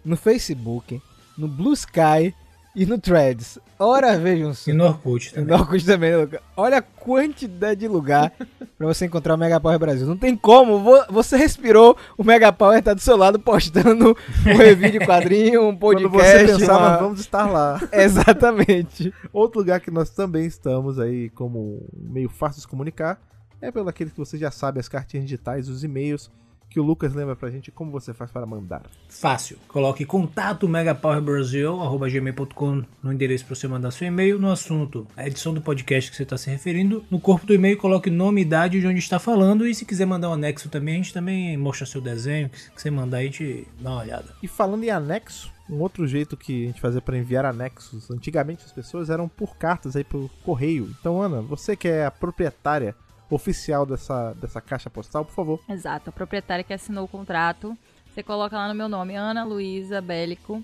[0.04, 1.02] no Facebook,
[1.38, 2.34] no Blue Sky
[2.76, 3.60] e no Threads.
[3.78, 4.72] Ora, vejam só.
[4.72, 5.60] E no Orkut No também.
[5.60, 6.42] Orkut também, Luca.
[6.58, 8.32] Olha a quantidade de lugar
[8.78, 10.08] pra você encontrar o Mega Power Brasil.
[10.08, 10.80] Não tem como.
[10.80, 14.18] vo- Você respirou, o Mega Power tá do seu lado postando
[14.48, 16.48] um review de quadrinho, um Quando podcast.
[16.48, 17.80] você pensar, uma- vamos estar lá.
[17.94, 19.14] Exatamente.
[19.32, 23.20] Outro lugar que nós também estamos aí como meio fácil de se comunicar
[23.62, 26.30] é pelo aquele que você já sabe, as cartinhas digitais, os e-mails
[26.74, 28.82] que o Lucas lembra pra gente como você faz para mandar.
[29.08, 29.60] Fácil.
[29.68, 35.62] Coloque contato megapowerbrasil.gmail.com no endereço para você mandar seu e-mail no assunto, a edição do
[35.62, 37.06] podcast que você está se referindo.
[37.12, 39.68] No corpo do e-mail, coloque nome, idade de onde está falando.
[39.68, 42.50] E se quiser mandar um anexo também, a gente também mostra seu desenho.
[42.56, 44.34] Se você mandar, a gente dá uma olhada.
[44.42, 48.66] E falando em anexo, um outro jeito que a gente fazia para enviar anexos, antigamente
[48.66, 50.92] as pessoas eram por cartas aí por correio.
[51.00, 52.96] Então, Ana, você que é a proprietária
[53.34, 55.60] oficial dessa, dessa caixa postal, por favor.
[55.70, 57.78] Exato, a proprietária que assinou o contrato.
[58.14, 60.64] Você coloca lá no meu nome, Ana Luísa Bélico,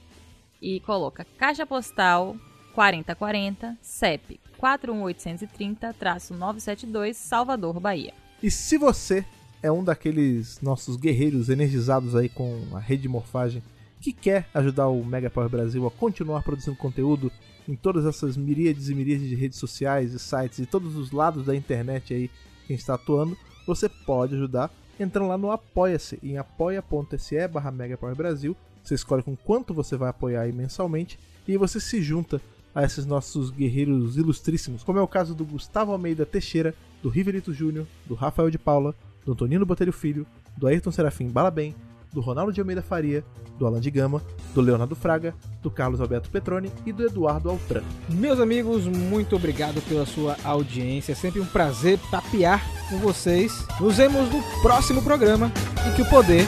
[0.62, 2.36] e coloca Caixa Postal
[2.74, 8.14] 4040, CEP 41830-972, Salvador, Bahia.
[8.44, 9.26] E se você
[9.64, 13.62] é um daqueles nossos guerreiros energizados aí com a rede de morfagem
[14.00, 17.30] que quer ajudar o Mega Power Brasil a continuar produzindo conteúdo
[17.68, 21.46] em todas essas miríades e miríades de redes sociais e sites e todos os lados
[21.46, 22.32] da internet aí
[22.70, 27.74] que a gente está atuando, você pode ajudar entrando lá no Apoia-se, em apoia.se barra
[28.16, 28.56] Brasil.
[28.84, 32.40] Você escolhe com quanto você vai apoiar aí mensalmente e você se junta
[32.76, 37.52] a esses nossos guerreiros ilustríssimos, como é o caso do Gustavo Almeida Teixeira, do Riverito
[37.52, 38.94] Júnior, do Rafael de Paula,
[39.26, 41.76] do Antonino Botelho Filho, do Ayrton Serafim Balabem,
[42.12, 43.24] do Ronaldo de Almeida Faria,
[43.58, 44.22] do Alan de Gama,
[44.54, 47.84] do Leonardo Fraga, do Carlos Alberto Petroni e do Eduardo Altran.
[48.10, 51.12] Meus amigos, muito obrigado pela sua audiência.
[51.12, 53.66] É sempre um prazer tapear com vocês.
[53.80, 55.52] Nos vemos no próximo programa
[55.88, 56.46] e que o poder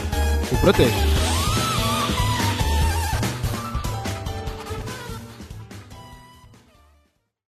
[0.50, 1.21] o proteja.